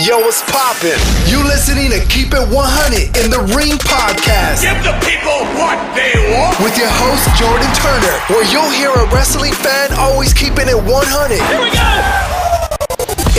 Yo, 0.00 0.18
what's 0.24 0.40
poppin'? 0.50 0.96
You 1.28 1.44
listening 1.44 1.90
to 1.92 2.00
Keep 2.08 2.32
It 2.32 2.48
100 2.48 3.12
in 3.20 3.28
the 3.28 3.44
Ring 3.52 3.76
podcast 3.76 4.64
Give 4.64 4.78
the 4.80 4.96
people 5.04 5.44
what 5.60 5.76
they 5.92 6.16
want. 6.32 6.56
with 6.64 6.72
your 6.80 6.88
host 6.88 7.28
Jordan 7.36 7.68
Turner, 7.76 8.16
where 8.32 8.46
you'll 8.48 8.72
hear 8.72 8.88
a 8.88 9.04
wrestling 9.12 9.52
fan 9.52 9.92
always 10.00 10.32
keeping 10.32 10.64
it 10.64 10.78
100 10.80 10.88
Here 11.36 11.60
we 11.60 11.68
go. 11.68 11.84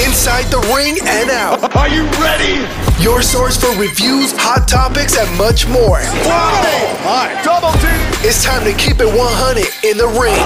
inside 0.05 0.45
the 0.53 0.61
ring 0.77 1.01
and 1.01 1.33
out. 1.33 1.73
Are 1.79 1.89
you 1.89 2.05
ready? 2.21 2.61
Your 3.01 3.21
source 3.25 3.57
for 3.57 3.73
reviews, 3.73 4.31
hot 4.37 4.67
topics, 4.69 5.17
and 5.17 5.27
much 5.37 5.65
more. 5.67 5.99
Oh 6.29 7.01
my! 7.01 7.33
Double 7.41 7.73
team. 7.81 7.97
It's 8.21 8.45
time 8.45 8.63
to 8.69 8.73
keep 8.77 9.01
it 9.01 9.09
100 9.09 9.65
in 9.89 9.97
the 9.97 10.07
ring. 10.21 10.37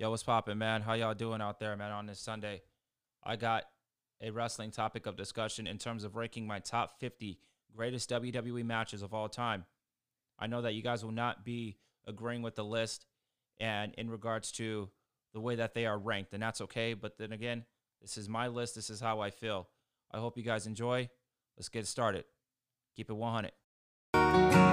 Yo, 0.00 0.10
what's 0.10 0.22
poppin', 0.22 0.56
man? 0.56 0.80
How 0.80 0.92
y'all 0.92 1.12
doing 1.12 1.40
out 1.40 1.58
there, 1.58 1.76
man, 1.76 1.90
on 1.90 2.06
this 2.06 2.20
Sunday? 2.20 2.62
I 3.24 3.34
got 3.34 3.64
a 4.22 4.30
wrestling 4.30 4.70
topic 4.70 5.06
of 5.06 5.16
discussion 5.16 5.66
in 5.66 5.76
terms 5.76 6.04
of 6.04 6.14
ranking 6.14 6.46
my 6.46 6.60
top 6.60 7.00
50 7.00 7.40
greatest 7.74 8.08
WWE 8.10 8.64
matches 8.64 9.02
of 9.02 9.12
all 9.12 9.28
time. 9.28 9.64
I 10.38 10.46
know 10.46 10.62
that 10.62 10.74
you 10.74 10.84
guys 10.84 11.04
will 11.04 11.10
not 11.10 11.44
be 11.44 11.78
agreeing 12.06 12.42
with 12.42 12.54
the 12.54 12.64
list 12.64 13.06
and 13.58 13.92
in 13.98 14.08
regards 14.08 14.52
to 14.52 14.88
the 15.34 15.40
way 15.40 15.56
that 15.56 15.74
they 15.74 15.84
are 15.84 15.98
ranked, 15.98 16.32
and 16.32 16.40
that's 16.40 16.60
okay. 16.60 16.94
But 16.94 17.18
then 17.18 17.32
again, 17.32 17.64
this 18.00 18.16
is 18.16 18.28
my 18.28 18.46
list. 18.46 18.76
This 18.76 18.90
is 18.90 19.00
how 19.00 19.18
I 19.18 19.30
feel. 19.30 19.66
I 20.12 20.18
hope 20.18 20.38
you 20.38 20.44
guys 20.44 20.68
enjoy. 20.68 21.10
Let's 21.56 21.68
get 21.68 21.88
started. 21.88 22.24
Keep 22.94 23.10
it 23.10 23.14
100. 23.14 24.67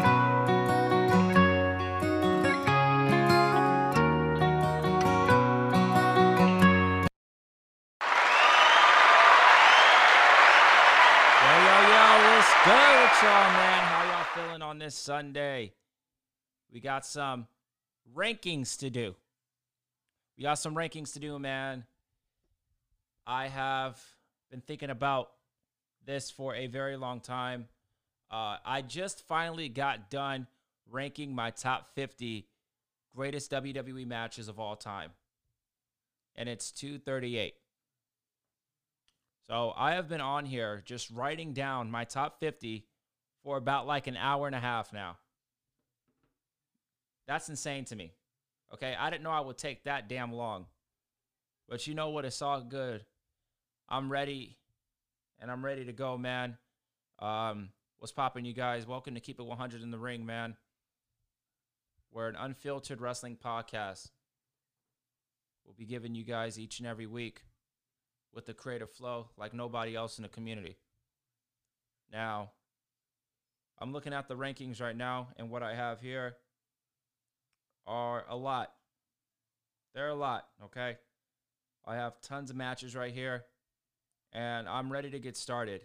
Man? 13.23 13.83
How 13.83 14.03
y'all 14.03 14.45
feeling 14.45 14.61
on 14.61 14.77
this 14.77 14.93
Sunday? 14.93 15.71
We 16.71 16.81
got 16.81 17.05
some 17.05 17.47
rankings 18.13 18.77
to 18.79 18.89
do. 18.89 19.15
We 20.37 20.43
got 20.43 20.55
some 20.55 20.75
rankings 20.75 21.13
to 21.13 21.19
do, 21.19 21.39
man. 21.39 21.85
I 23.25 23.47
have 23.47 24.01
been 24.51 24.59
thinking 24.59 24.89
about 24.89 25.29
this 26.05 26.29
for 26.29 26.55
a 26.55 26.67
very 26.67 26.97
long 26.97 27.21
time. 27.21 27.67
Uh, 28.29 28.57
I 28.65 28.81
just 28.81 29.25
finally 29.27 29.69
got 29.69 30.09
done 30.09 30.47
ranking 30.91 31.33
my 31.33 31.51
top 31.51 31.95
50 31.95 32.45
greatest 33.15 33.49
WWE 33.49 34.05
matches 34.05 34.49
of 34.49 34.59
all 34.59 34.75
time. 34.75 35.11
And 36.35 36.49
it's 36.49 36.69
238. 36.69 37.53
So 39.47 39.73
I 39.77 39.93
have 39.93 40.09
been 40.09 40.21
on 40.21 40.45
here 40.45 40.83
just 40.85 41.09
writing 41.11 41.53
down 41.53 41.89
my 41.89 42.03
top 42.03 42.41
50 42.41 42.85
for 43.45 43.57
about 43.57 43.85
like 43.85 44.07
an 44.07 44.17
hour 44.17 44.47
and 44.47 44.55
a 44.55 44.59
half 44.59 44.91
now. 44.91 45.17
That's 47.27 47.47
insane 47.47 47.85
to 47.85 47.95
me. 47.95 48.11
Okay, 48.73 48.95
I 48.99 49.11
didn't 49.11 49.23
know 49.23 49.29
I 49.29 49.39
would 49.39 49.57
take 49.57 49.83
that 49.83 50.09
damn 50.09 50.33
long. 50.33 50.65
But 51.69 51.85
you 51.85 51.93
know 51.93 52.09
what? 52.09 52.25
It's 52.25 52.41
all 52.41 52.61
good. 52.61 53.05
I'm 53.87 54.11
ready 54.11 54.57
and 55.39 55.51
I'm 55.51 55.63
ready 55.63 55.85
to 55.85 55.93
go, 55.93 56.17
man. 56.17 56.57
Um, 57.19 57.69
what's 57.99 58.11
popping, 58.11 58.45
you 58.45 58.53
guys? 58.53 58.87
Welcome 58.87 59.13
to 59.13 59.19
Keep 59.19 59.39
It 59.39 59.45
100 59.45 59.83
in 59.83 59.91
the 59.91 59.99
Ring, 59.99 60.25
man. 60.25 60.55
We're 62.11 62.27
an 62.27 62.35
unfiltered 62.35 62.99
wrestling 62.99 63.37
podcast. 63.43 64.09
We'll 65.63 65.75
be 65.77 65.85
giving 65.85 66.15
you 66.15 66.23
guys 66.23 66.57
each 66.57 66.79
and 66.79 66.87
every 66.87 67.05
week 67.05 67.41
with 68.33 68.47
the 68.47 68.55
creative 68.55 68.89
flow 68.89 69.29
like 69.37 69.53
nobody 69.53 69.95
else 69.95 70.17
in 70.17 70.23
the 70.23 70.29
community. 70.29 70.77
Now, 72.11 72.51
I'm 73.79 73.91
looking 73.91 74.13
at 74.13 74.27
the 74.27 74.35
rankings 74.35 74.81
right 74.81 74.95
now, 74.95 75.29
and 75.37 75.49
what 75.49 75.63
I 75.63 75.75
have 75.75 75.99
here 75.99 76.35
are 77.85 78.25
a 78.29 78.35
lot. 78.35 78.71
They're 79.93 80.09
a 80.09 80.15
lot, 80.15 80.47
okay? 80.65 80.97
I 81.85 81.95
have 81.95 82.19
tons 82.21 82.49
of 82.49 82.55
matches 82.55 82.95
right 82.95 83.13
here, 83.13 83.43
and 84.33 84.67
I'm 84.67 84.91
ready 84.91 85.09
to 85.11 85.19
get 85.19 85.37
started. 85.37 85.81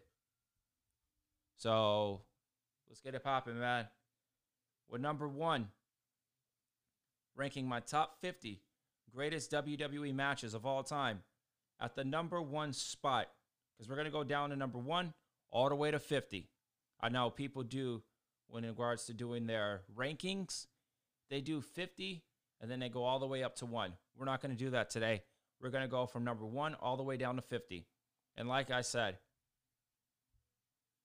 So, 1.57 2.23
let's 2.89 3.01
get 3.01 3.15
it 3.15 3.23
popping, 3.23 3.59
man. 3.59 3.87
With 4.89 5.01
number 5.01 5.29
one, 5.29 5.69
ranking 7.37 7.67
my 7.67 7.81
top 7.81 8.21
50 8.21 8.61
greatest 9.15 9.51
WWE 9.51 10.15
matches 10.15 10.55
of 10.55 10.65
all 10.65 10.83
time 10.83 11.21
at 11.81 11.95
the 11.95 12.05
number 12.05 12.41
one 12.41 12.73
spot 12.73 13.29
because 13.77 13.89
we're 13.89 13.97
going 13.97 14.07
to 14.07 14.11
go 14.11 14.25
down 14.25 14.51
to 14.51 14.57
number 14.57 14.79
one 14.79 15.13
all 15.51 15.69
the 15.69 15.75
way 15.75 15.91
to 15.91 15.99
50. 15.99 16.49
I 17.03 17.09
know 17.09 17.31
people 17.31 17.63
do 17.63 18.03
when 18.49 18.65
in 18.65 18.71
regards 18.71 19.05
to 19.07 19.15
doing 19.15 19.47
their 19.47 19.83
rankings, 19.97 20.67
they 21.31 21.41
do 21.41 21.61
50 21.61 22.23
and 22.61 22.71
then 22.71 22.81
they 22.81 22.89
go 22.89 23.05
all 23.05 23.19
the 23.19 23.27
way 23.27 23.43
up 23.43 23.57
to 23.57 23.67
one. 23.67 23.93
We're 24.17 24.27
not 24.27 24.41
going 24.41 24.51
to 24.51 24.65
do 24.65 24.71
that 24.71 24.91
today. 24.91 25.23
We're 25.61 25.71
going 25.71 25.85
to 25.85 25.89
go 25.89 26.07
from 26.07 26.25
number 26.25 26.45
one 26.45 26.75
all 26.75 26.97
the 26.97 27.03
way 27.03 27.17
down 27.17 27.37
to 27.37 27.43
50. 27.43 27.87
And 28.37 28.49
like 28.49 28.71
I 28.71 28.81
said, 28.81 29.19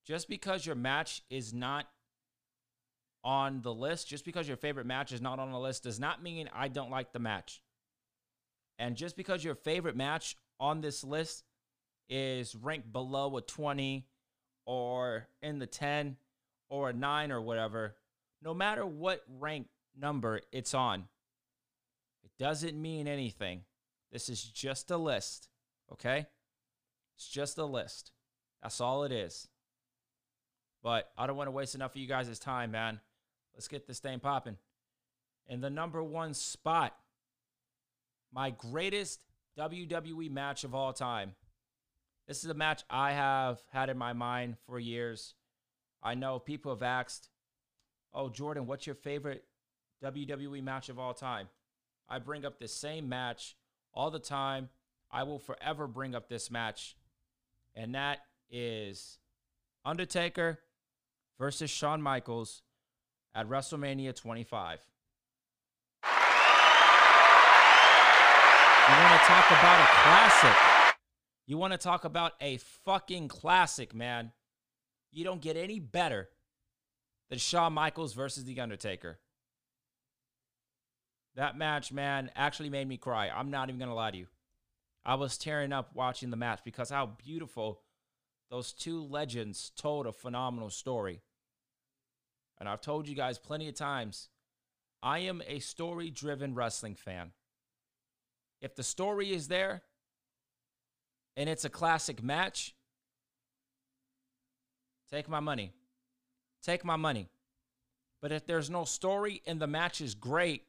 just 0.06 0.30
because 0.30 0.66
your 0.66 0.76
match 0.76 1.22
is 1.30 1.54
not 1.54 1.88
on 3.24 3.62
the 3.62 3.74
list, 3.74 4.08
just 4.08 4.24
because 4.24 4.48
your 4.48 4.58
favorite 4.58 4.86
match 4.86 5.12
is 5.12 5.22
not 5.22 5.40
on 5.40 5.52
the 5.52 5.60
list, 5.60 5.84
does 5.84 6.00
not 6.00 6.22
mean 6.22 6.50
I 6.54 6.68
don't 6.68 6.92
like 6.92 7.12
the 7.12 7.20
match. 7.20 7.62
And 8.78 8.96
just 8.96 9.16
because 9.16 9.44
your 9.44 9.56
favorite 9.56 9.96
match 9.96 10.36
on 10.60 10.82
this 10.82 11.04
list 11.04 11.44
is 12.08 12.56
ranked 12.56 12.92
below 12.92 13.36
a 13.38 13.42
20 13.42 14.06
or 14.66 15.28
in 15.42 15.60
the 15.60 15.68
10 15.68 16.18
or 16.70 16.90
a 16.90 16.94
9 16.94 17.32
or 17.32 17.42
whatever, 17.42 17.96
no 18.42 18.54
matter 18.54 18.86
what 18.86 19.24
rank 19.40 19.68
number 19.98 20.42
it's 20.52 20.74
on, 20.74 21.06
it 22.24 22.32
doesn't 22.38 22.80
mean 22.80 23.08
anything. 23.08 23.62
This 24.12 24.30
is 24.30 24.44
just 24.44 24.92
a 24.92 24.98
list, 24.98 25.50
okay? 25.92 26.28
It's 27.16 27.28
just 27.28 27.58
a 27.58 27.66
list. 27.66 28.12
That's 28.62 28.82
all 28.82 29.04
it 29.04 29.12
is. 29.12 29.48
But 30.84 31.10
I 31.18 31.28
don't 31.28 31.38
want 31.38 31.48
to 31.48 31.52
waste 31.52 31.76
enough 31.76 31.96
of 31.96 32.02
you 32.02 32.08
guys' 32.08 32.38
time, 32.40 32.72
man. 32.72 33.00
Let's 33.54 33.68
get 33.68 33.88
this 33.88 34.00
thing 34.00 34.20
popping. 34.20 34.58
In 35.48 35.62
the 35.62 35.70
number 35.70 36.04
one 36.04 36.34
spot, 36.34 36.96
my 38.34 38.52
greatest 38.52 39.20
WWE 39.58 40.30
match 40.30 40.64
of 40.64 40.76
all 40.76 40.94
time. 40.94 41.36
This 42.28 42.44
is 42.44 42.50
a 42.50 42.56
match 42.56 42.84
I 42.90 43.12
have 43.12 43.62
had 43.72 43.90
in 43.90 43.98
my 43.98 44.14
mind 44.14 44.58
for 44.66 44.80
years. 44.80 45.36
I 46.02 46.16
know 46.16 46.40
people 46.40 46.74
have 46.74 46.82
asked, 46.82 47.30
Oh, 48.14 48.30
Jordan, 48.30 48.66
what's 48.66 48.88
your 48.88 48.96
favorite 48.96 49.44
WWE 50.04 50.64
match 50.64 50.90
of 50.90 50.98
all 50.98 51.14
time? 51.14 51.50
I 52.10 52.20
bring 52.20 52.46
up 52.46 52.60
this 52.60 52.74
same 52.74 53.10
match 53.10 53.56
all 53.94 54.10
the 54.10 54.20
time. 54.20 54.70
I 55.12 55.24
will 55.24 55.40
forever 55.40 55.88
bring 55.88 56.16
up 56.16 56.30
this 56.30 56.50
match, 56.50 56.96
and 57.76 57.94
that 57.96 58.20
is 58.50 59.20
Undertaker 59.84 60.60
versus 61.40 61.70
Shawn 61.70 62.02
Michaels 62.02 62.64
at 63.34 63.48
WrestleMania 63.48 64.16
25. 64.16 64.80
You 68.88 68.94
want 69.02 69.22
to 69.22 69.28
talk 69.28 69.46
about 69.52 69.80
a 69.80 69.88
classic? 70.04 70.75
You 71.48 71.58
want 71.58 71.74
to 71.74 71.78
talk 71.78 72.06
about 72.06 72.34
a 72.42 72.58
fucking 72.58 73.28
classic, 73.28 73.94
man? 73.94 74.32
You 75.12 75.24
don't 75.24 75.42
get 75.42 75.58
any 75.58 75.80
better 75.80 76.30
than 77.30 77.40
Shawn 77.40 77.74
Michaels 77.74 78.14
versus 78.14 78.44
The 78.44 78.60
Undertaker. 78.60 79.20
That 81.36 81.58
match, 81.58 81.92
man, 81.92 82.32
actually 82.36 82.70
made 82.70 82.88
me 82.88 82.98
cry. 82.98 83.30
I'm 83.30 83.52
not 83.52 83.70
even 83.70 83.80
going 83.80 83.90
to 83.90 83.96
lie 83.96 84.12
to 84.12 84.18
you. 84.18 84.28
I 85.06 85.16
was 85.16 85.38
tearing 85.38 85.72
up 85.72 85.92
watching 85.94 86.32
the 86.32 86.38
match 86.38 86.62
because 86.64 86.90
how 86.90 87.06
beautiful 87.24 87.82
those 88.50 88.74
two 88.74 89.04
legends 89.04 89.72
told 89.76 90.08
a 90.08 90.12
phenomenal 90.12 90.70
story. 90.70 91.22
And 92.60 92.68
I've 92.68 92.82
told 92.82 93.08
you 93.08 93.16
guys 93.16 93.38
plenty 93.38 93.68
of 93.68 93.76
times, 93.76 94.30
I 95.04 95.20
am 95.20 95.44
a 95.46 95.60
story 95.60 96.10
driven 96.10 96.56
wrestling 96.56 96.96
fan. 96.96 97.32
If 98.62 98.76
the 98.76 98.84
story 98.84 99.32
is 99.32 99.48
there 99.48 99.84
and 101.36 101.50
it's 101.50 101.66
a 101.66 101.70
classic 101.70 102.24
match, 102.24 102.76
take 105.12 105.28
my 105.28 105.40
money. 105.40 105.74
Take 106.64 106.84
my 106.84 106.96
money. 106.96 107.30
But 108.22 108.32
if 108.32 108.48
there's 108.48 108.70
no 108.70 108.86
story 108.86 109.42
and 109.46 109.60
the 109.60 109.68
match 109.68 110.02
is 110.02 110.16
great, 110.16 110.64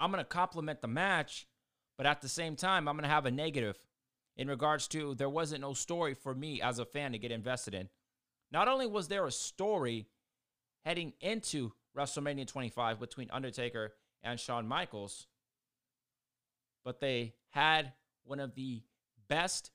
I'm 0.00 0.10
going 0.10 0.24
to 0.24 0.28
compliment 0.28 0.80
the 0.80 0.88
match, 0.88 1.46
but 1.96 2.06
at 2.06 2.22
the 2.22 2.28
same 2.28 2.56
time, 2.56 2.88
I'm 2.88 2.94
going 2.94 3.02
to 3.02 3.10
have 3.14 3.26
a 3.26 3.30
negative 3.30 3.76
in 4.36 4.48
regards 4.48 4.88
to 4.88 5.14
there 5.14 5.28
wasn't 5.28 5.60
no 5.60 5.74
story 5.74 6.14
for 6.14 6.34
me 6.34 6.62
as 6.62 6.78
a 6.78 6.84
fan 6.84 7.12
to 7.12 7.18
get 7.18 7.32
invested 7.32 7.74
in. 7.74 7.88
Not 8.50 8.68
only 8.68 8.86
was 8.86 9.08
there 9.08 9.26
a 9.26 9.32
story 9.32 10.06
heading 10.84 11.12
into 11.20 11.72
WrestleMania 11.96 12.46
25 12.46 13.00
between 13.00 13.30
Undertaker 13.30 13.92
and 14.22 14.38
Shawn 14.38 14.66
Michaels, 14.66 15.26
but 16.84 17.00
they 17.00 17.34
had 17.50 17.92
one 18.24 18.40
of 18.40 18.54
the 18.54 18.82
best 19.28 19.72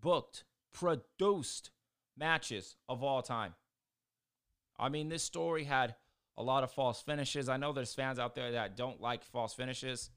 booked, 0.00 0.44
produced 0.72 1.70
matches 2.16 2.76
of 2.88 3.02
all 3.02 3.22
time. 3.22 3.54
I 4.78 4.88
mean, 4.88 5.08
this 5.08 5.22
story 5.22 5.64
had 5.64 5.94
a 6.36 6.42
lot 6.42 6.64
of 6.64 6.70
false 6.70 7.02
finishes. 7.02 7.48
I 7.48 7.56
know 7.56 7.72
there's 7.72 7.94
fans 7.94 8.18
out 8.18 8.34
there 8.34 8.52
that 8.52 8.76
don't 8.76 9.00
like 9.00 9.24
false 9.24 9.52
finishes. 9.54 10.10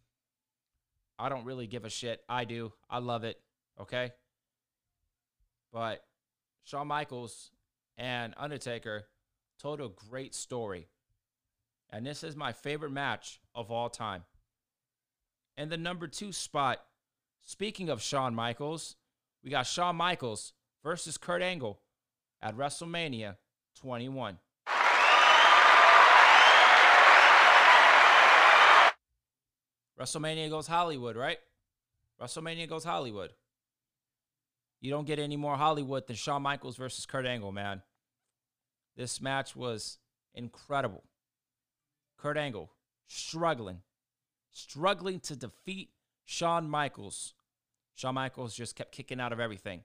I 1.20 1.30
don't 1.30 1.46
really 1.46 1.68
give 1.68 1.86
a 1.86 1.90
shit. 1.90 2.22
I 2.30 2.46
do. 2.46 2.74
I 2.90 3.00
love 3.00 3.24
it. 3.24 3.40
Okay. 3.80 4.12
But 5.72 6.04
Shawn 6.64 6.88
Michaels 6.88 7.52
and 7.98 8.34
Undertaker 8.38 9.06
told 9.60 9.82
a 9.82 9.90
great 10.10 10.34
story. 10.34 10.88
And 11.90 12.06
this 12.06 12.24
is 12.24 12.36
my 12.36 12.54
favorite 12.54 12.92
match 12.92 13.40
of 13.54 13.72
all 13.72 13.90
time. 13.90 14.24
And 15.56 15.70
the 15.70 15.78
number 15.78 16.08
two 16.08 16.32
spot, 16.32 16.84
speaking 17.44 17.90
of 17.90 18.02
Shawn 18.02 18.34
Michaels, 18.34 18.96
we 19.44 19.50
got 19.50 19.68
Shawn 19.68 19.96
Michaels 19.96 20.54
versus 20.84 21.18
Kurt 21.18 21.42
Angle 21.42 21.80
at 22.42 22.56
WrestleMania 22.56 23.38
21. 23.80 24.40
WrestleMania 30.00 30.50
goes 30.50 30.68
Hollywood, 30.68 31.16
right? 31.16 31.38
WrestleMania 32.22 32.68
goes 32.68 32.84
Hollywood. 32.84 33.32
You 34.80 34.92
don't 34.92 35.08
get 35.08 35.20
any 35.20 35.38
more 35.38 35.56
Hollywood 35.56 36.08
than 36.08 36.16
Shawn 36.16 36.42
Michaels 36.42 36.78
versus 36.78 37.06
Kurt 37.06 37.26
Angle, 37.26 37.52
man. 37.52 37.84
This 38.98 39.22
match 39.22 39.56
was 39.56 39.98
incredible. 40.34 41.04
Kurt 42.18 42.38
Angle 42.38 42.70
struggling, 43.08 43.82
struggling 44.52 45.20
to 45.22 45.36
defeat 45.36 45.90
Shawn 46.26 46.70
Michaels. 46.70 47.34
Shawn 47.96 48.16
Michaels 48.16 48.56
just 48.56 48.76
kept 48.76 48.92
kicking 48.92 49.20
out 49.20 49.34
of 49.34 49.40
everything. 49.40 49.84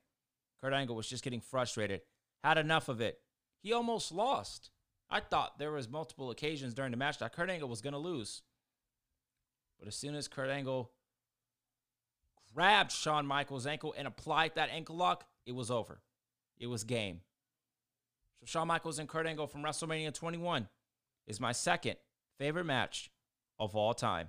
Kurt 0.60 0.72
Angle 0.72 0.96
was 0.96 1.08
just 1.08 1.25
getting 1.25 1.40
frustrated, 1.40 2.02
had 2.43 2.58
enough 2.58 2.88
of 2.88 3.00
it. 3.00 3.20
He 3.62 3.72
almost 3.72 4.12
lost. 4.12 4.70
I 5.10 5.20
thought 5.20 5.58
there 5.58 5.72
was 5.72 5.88
multiple 5.88 6.31
occasions 6.31 6.75
during 6.75 6.90
the 6.90 6.96
match 6.96 7.19
that 7.19 7.32
Kurt 7.32 7.50
Angle 7.50 7.69
was 7.69 7.81
going 7.81 7.93
to 7.93 7.99
lose. 7.99 8.43
But 9.78 9.88
as 9.88 9.96
soon 9.96 10.14
as 10.14 10.28
Kurt 10.28 10.50
Angle 10.50 10.90
grabbed 12.55 12.93
Shawn 12.93 13.26
Michaels' 13.26 13.66
ankle 13.66 13.94
and 13.96 14.06
applied 14.06 14.54
that 14.54 14.70
ankle 14.70 14.96
lock, 14.96 15.26
it 15.46 15.52
was 15.52 15.70
over. 15.70 16.00
It 16.58 16.66
was 16.66 16.84
game. 16.84 17.20
So 18.40 18.46
Shawn 18.46 18.69
Michaels 18.69 18.99
and 18.99 19.08
Kurt 19.08 19.26
Angle 19.26 19.46
from 19.46 19.62
WrestleMania 19.62 20.12
21 20.12 20.69
is 21.26 21.40
my 21.40 21.52
second 21.52 21.96
favorite 22.38 22.64
match 22.64 23.11
of 23.58 23.76
all 23.76 23.94
time. 23.94 24.28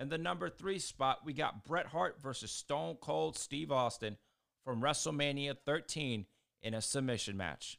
And 0.00 0.08
the 0.08 0.16
number 0.16 0.48
three 0.48 0.78
spot, 0.78 1.18
we 1.26 1.34
got 1.34 1.62
Bret 1.62 1.86
Hart 1.86 2.22
versus 2.22 2.50
Stone 2.50 2.96
Cold 3.02 3.36
Steve 3.36 3.70
Austin 3.70 4.16
from 4.64 4.80
WrestleMania 4.80 5.54
13 5.66 6.24
in 6.62 6.72
a 6.72 6.80
submission 6.80 7.36
match. 7.36 7.78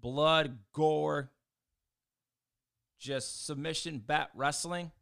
Blood, 0.00 0.58
gore, 0.72 1.32
just 3.00 3.44
submission 3.44 3.98
bat 3.98 4.30
wrestling. 4.36 4.92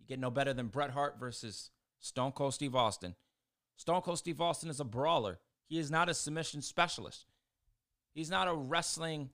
You 0.00 0.06
get 0.06 0.18
no 0.18 0.30
better 0.30 0.54
than 0.54 0.68
Bret 0.68 0.92
Hart 0.92 1.20
versus 1.20 1.70
Stone 2.00 2.32
Cold 2.32 2.54
Steve 2.54 2.74
Austin. 2.74 3.14
Stone 3.76 4.00
Cold 4.00 4.18
Steve 4.18 4.40
Austin 4.40 4.70
is 4.70 4.80
a 4.80 4.84
brawler. 4.84 5.38
He 5.66 5.78
is 5.78 5.90
not 5.90 6.08
a 6.08 6.14
submission 6.14 6.62
specialist. 6.62 7.26
He's 8.14 8.30
not 8.30 8.48
a 8.48 8.54
wrestling 8.54 9.28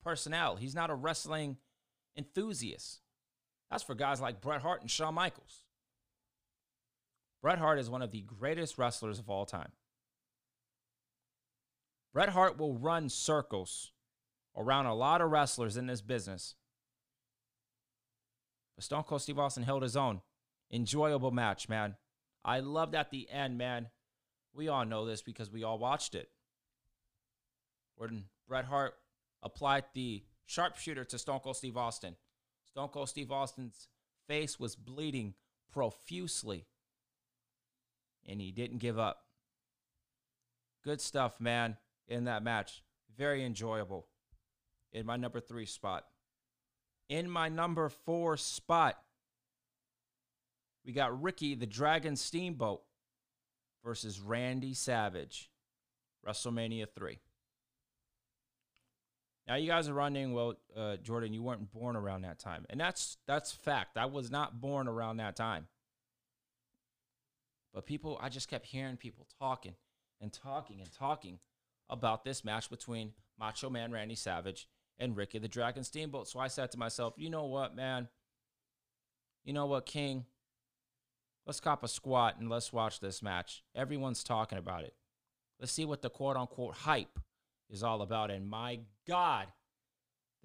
personnel. 0.00 0.54
He's 0.54 0.76
not 0.76 0.90
a 0.90 0.94
wrestling 0.94 1.56
enthusiast. 2.16 3.00
That's 3.72 3.82
for 3.82 3.94
guys 3.94 4.20
like 4.20 4.42
Bret 4.42 4.60
Hart 4.60 4.82
and 4.82 4.90
Shawn 4.90 5.14
Michaels. 5.14 5.62
Bret 7.40 7.58
Hart 7.58 7.78
is 7.78 7.88
one 7.88 8.02
of 8.02 8.10
the 8.10 8.20
greatest 8.20 8.76
wrestlers 8.76 9.18
of 9.18 9.30
all 9.30 9.46
time. 9.46 9.72
Bret 12.12 12.28
Hart 12.28 12.58
will 12.58 12.74
run 12.74 13.08
circles 13.08 13.92
around 14.54 14.84
a 14.84 14.94
lot 14.94 15.22
of 15.22 15.30
wrestlers 15.30 15.78
in 15.78 15.86
this 15.86 16.02
business. 16.02 16.54
But 18.76 18.84
Stone 18.84 19.04
Cold 19.04 19.22
Steve 19.22 19.38
Austin 19.38 19.62
held 19.62 19.82
his 19.82 19.96
own. 19.96 20.20
Enjoyable 20.70 21.30
match, 21.30 21.70
man. 21.70 21.96
I 22.44 22.60
loved 22.60 22.94
at 22.94 23.10
the 23.10 23.26
end, 23.30 23.56
man. 23.56 23.88
We 24.52 24.68
all 24.68 24.84
know 24.84 25.06
this 25.06 25.22
because 25.22 25.50
we 25.50 25.64
all 25.64 25.78
watched 25.78 26.14
it. 26.14 26.28
When 27.96 28.24
Bret 28.46 28.66
Hart 28.66 28.96
applied 29.42 29.84
the 29.94 30.24
sharpshooter 30.44 31.06
to 31.06 31.18
Stone 31.18 31.40
Cold 31.40 31.56
Steve 31.56 31.78
Austin, 31.78 32.16
Stone 32.72 32.88
Cold 32.88 33.10
Steve 33.10 33.30
Austin's 33.30 33.88
face 34.26 34.58
was 34.58 34.74
bleeding 34.74 35.34
profusely. 35.70 36.64
And 38.26 38.40
he 38.40 38.50
didn't 38.50 38.78
give 38.78 38.98
up. 38.98 39.26
Good 40.82 41.02
stuff, 41.02 41.38
man, 41.38 41.76
in 42.08 42.24
that 42.24 42.42
match. 42.42 42.82
Very 43.14 43.44
enjoyable. 43.44 44.06
In 44.90 45.04
my 45.04 45.16
number 45.16 45.38
three 45.38 45.66
spot. 45.66 46.06
In 47.10 47.28
my 47.28 47.50
number 47.50 47.90
four 47.90 48.38
spot, 48.38 48.98
we 50.82 50.94
got 50.94 51.20
Ricky 51.22 51.54
the 51.54 51.66
Dragon 51.66 52.16
Steamboat 52.16 52.82
versus 53.84 54.18
Randy 54.18 54.72
Savage, 54.72 55.50
WrestleMania 56.26 56.86
3. 56.88 57.18
Now 59.46 59.56
you 59.56 59.66
guys 59.66 59.88
are 59.88 59.94
running 59.94 60.32
well, 60.32 60.54
uh, 60.76 60.96
Jordan. 60.96 61.32
You 61.32 61.42
weren't 61.42 61.72
born 61.72 61.96
around 61.96 62.22
that 62.22 62.38
time, 62.38 62.64
and 62.70 62.80
that's 62.80 63.16
that's 63.26 63.52
fact. 63.52 63.96
I 63.96 64.06
was 64.06 64.30
not 64.30 64.60
born 64.60 64.86
around 64.86 65.16
that 65.16 65.36
time. 65.36 65.66
But 67.74 67.86
people, 67.86 68.18
I 68.20 68.28
just 68.28 68.48
kept 68.48 68.66
hearing 68.66 68.96
people 68.96 69.26
talking 69.40 69.74
and 70.20 70.32
talking 70.32 70.80
and 70.80 70.92
talking 70.92 71.38
about 71.88 72.24
this 72.24 72.44
match 72.44 72.70
between 72.70 73.12
Macho 73.38 73.70
Man 73.70 73.90
Randy 73.90 74.14
Savage 74.14 74.68
and 74.98 75.16
Ricky 75.16 75.38
the 75.38 75.48
Dragon 75.48 75.82
Steamboat. 75.82 76.28
So 76.28 76.38
I 76.38 76.48
said 76.48 76.70
to 76.72 76.78
myself, 76.78 77.14
you 77.16 77.30
know 77.30 77.46
what, 77.46 77.74
man? 77.74 78.08
You 79.44 79.52
know 79.52 79.66
what, 79.66 79.86
King? 79.86 80.26
Let's 81.46 81.60
cop 81.60 81.82
a 81.82 81.88
squat 81.88 82.36
and 82.38 82.48
let's 82.48 82.72
watch 82.72 83.00
this 83.00 83.22
match. 83.22 83.64
Everyone's 83.74 84.22
talking 84.22 84.58
about 84.58 84.84
it. 84.84 84.94
Let's 85.58 85.72
see 85.72 85.84
what 85.84 86.02
the 86.02 86.10
quote 86.10 86.36
unquote 86.36 86.74
hype 86.74 87.18
is 87.72 87.82
all 87.82 88.02
about. 88.02 88.30
And 88.30 88.48
my 88.48 88.80
God, 89.08 89.48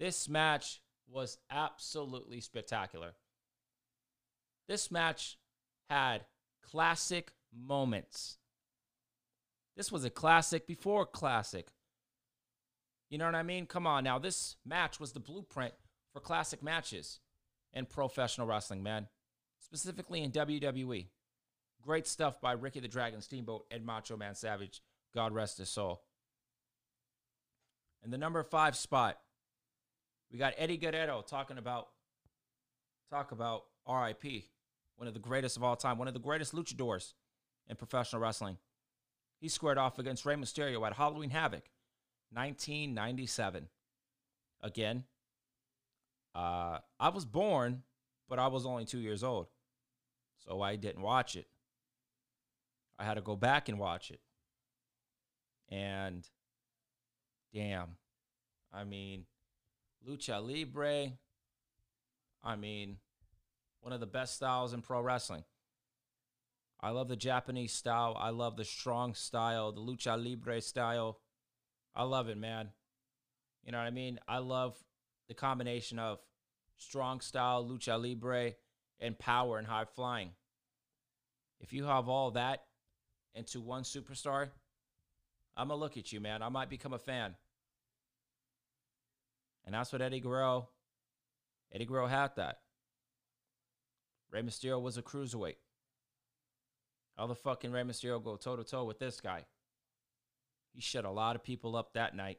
this 0.00 0.28
match 0.28 0.80
was 1.08 1.38
absolutely 1.50 2.40
spectacular. 2.40 3.12
This 4.66 4.90
match 4.90 5.38
had 5.88 6.24
classic 6.62 7.32
moments. 7.56 8.38
This 9.76 9.92
was 9.92 10.04
a 10.04 10.10
classic 10.10 10.66
before 10.66 11.06
classic. 11.06 11.68
You 13.10 13.18
know 13.18 13.26
what 13.26 13.36
I 13.36 13.44
mean? 13.44 13.66
Come 13.66 13.86
on 13.86 14.04
now. 14.04 14.18
This 14.18 14.56
match 14.66 14.98
was 14.98 15.12
the 15.12 15.20
blueprint 15.20 15.72
for 16.12 16.20
classic 16.20 16.62
matches 16.62 17.20
in 17.72 17.86
professional 17.86 18.46
wrestling, 18.46 18.82
man 18.82 19.06
specifically 19.60 20.22
in 20.22 20.32
WWE. 20.32 21.06
Great 21.82 22.06
stuff 22.06 22.40
by 22.40 22.52
Ricky 22.52 22.80
the 22.80 22.88
Dragon 22.88 23.20
Steamboat 23.20 23.66
and 23.70 23.84
Macho 23.84 24.16
Man 24.16 24.34
Savage. 24.34 24.82
God 25.14 25.32
rest 25.32 25.58
his 25.58 25.68
soul. 25.68 26.02
In 28.04 28.10
the 28.10 28.18
number 28.18 28.42
five 28.42 28.76
spot, 28.76 29.18
we 30.30 30.38
got 30.38 30.54
Eddie 30.56 30.76
Guerrero 30.76 31.22
talking 31.22 31.58
about 31.58 31.88
talk 33.10 33.32
about 33.32 33.64
RIP, 33.88 34.44
one 34.96 35.08
of 35.08 35.14
the 35.14 35.20
greatest 35.20 35.56
of 35.56 35.64
all 35.64 35.76
time, 35.76 35.98
one 35.98 36.08
of 36.08 36.14
the 36.14 36.20
greatest 36.20 36.54
luchadors 36.54 37.14
in 37.66 37.76
professional 37.76 38.20
wrestling. 38.20 38.58
He 39.40 39.48
squared 39.48 39.78
off 39.78 39.98
against 39.98 40.26
Rey 40.26 40.34
Mysterio 40.34 40.86
at 40.86 40.94
Halloween 40.94 41.30
Havoc, 41.30 41.70
1997. 42.32 43.68
Again, 44.62 45.04
uh, 46.34 46.78
I 46.98 47.08
was 47.08 47.24
born 47.24 47.82
but 48.28 48.38
I 48.38 48.46
was 48.48 48.66
only 48.66 48.84
two 48.84 48.98
years 48.98 49.24
old. 49.24 49.46
So 50.46 50.60
I 50.60 50.76
didn't 50.76 51.02
watch 51.02 51.34
it. 51.34 51.46
I 52.98 53.04
had 53.04 53.14
to 53.14 53.20
go 53.20 53.36
back 53.36 53.68
and 53.68 53.78
watch 53.78 54.10
it. 54.10 54.20
And 55.70 56.26
damn, 57.52 57.96
I 58.72 58.84
mean, 58.84 59.24
Lucha 60.06 60.44
Libre, 60.44 61.12
I 62.42 62.56
mean, 62.56 62.98
one 63.80 63.92
of 63.92 64.00
the 64.00 64.06
best 64.06 64.34
styles 64.36 64.72
in 64.72 64.82
pro 64.82 65.00
wrestling. 65.00 65.44
I 66.80 66.90
love 66.90 67.08
the 67.08 67.16
Japanese 67.16 67.72
style. 67.72 68.16
I 68.18 68.30
love 68.30 68.56
the 68.56 68.64
strong 68.64 69.14
style, 69.14 69.72
the 69.72 69.80
Lucha 69.80 70.22
Libre 70.22 70.60
style. 70.60 71.20
I 71.94 72.04
love 72.04 72.28
it, 72.28 72.38
man. 72.38 72.70
You 73.64 73.72
know 73.72 73.78
what 73.78 73.86
I 73.86 73.90
mean? 73.90 74.18
I 74.28 74.38
love 74.38 74.76
the 75.28 75.34
combination 75.34 75.98
of 75.98 76.20
strong 76.78 77.20
style, 77.20 77.64
lucha 77.64 78.00
libre, 78.00 78.54
and 79.00 79.18
power 79.18 79.58
and 79.58 79.66
high 79.66 79.84
flying. 79.84 80.30
If 81.60 81.72
you 81.72 81.84
have 81.84 82.08
all 82.08 82.30
that 82.32 82.64
into 83.34 83.60
one 83.60 83.82
superstar, 83.82 84.50
I'm 85.58 85.68
gonna 85.68 85.80
look 85.80 85.96
at 85.96 86.12
you, 86.12 86.20
man. 86.20 86.40
I 86.40 86.48
might 86.48 86.70
become 86.70 86.92
a 86.92 86.98
fan. 87.00 87.34
And 89.66 89.74
that's 89.74 89.92
what 89.92 90.00
Eddie 90.00 90.20
Guerrero, 90.20 90.68
Eddie 91.72 91.84
Guerrero 91.84 92.06
had 92.06 92.36
that. 92.36 92.60
Rey 94.30 94.42
Mysterio 94.42 94.80
was 94.80 94.96
a 94.96 95.02
cruiserweight. 95.02 95.56
How 97.16 97.26
the 97.26 97.34
fucking 97.34 97.72
Rey 97.72 97.82
Mysterio 97.82 98.22
go 98.22 98.36
toe 98.36 98.54
to 98.54 98.62
toe 98.62 98.84
with 98.84 99.00
this 99.00 99.20
guy? 99.20 99.46
He 100.72 100.80
shut 100.80 101.04
a 101.04 101.10
lot 101.10 101.34
of 101.34 101.42
people 101.42 101.74
up 101.74 101.94
that 101.94 102.14
night. 102.14 102.38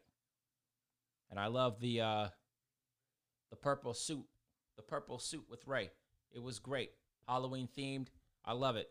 And 1.29 1.37
I 1.37 1.47
love 1.47 1.81
the 1.81 1.99
uh 1.99 2.27
the 3.49 3.57
purple 3.57 3.93
suit. 3.93 4.25
The 4.77 4.83
purple 4.83 5.19
suit 5.19 5.43
with 5.49 5.67
Rey. 5.67 5.89
It 6.31 6.41
was 6.41 6.57
great. 6.57 6.91
Halloween 7.27 7.67
themed. 7.77 8.07
I 8.45 8.53
love 8.53 8.77
it. 8.77 8.89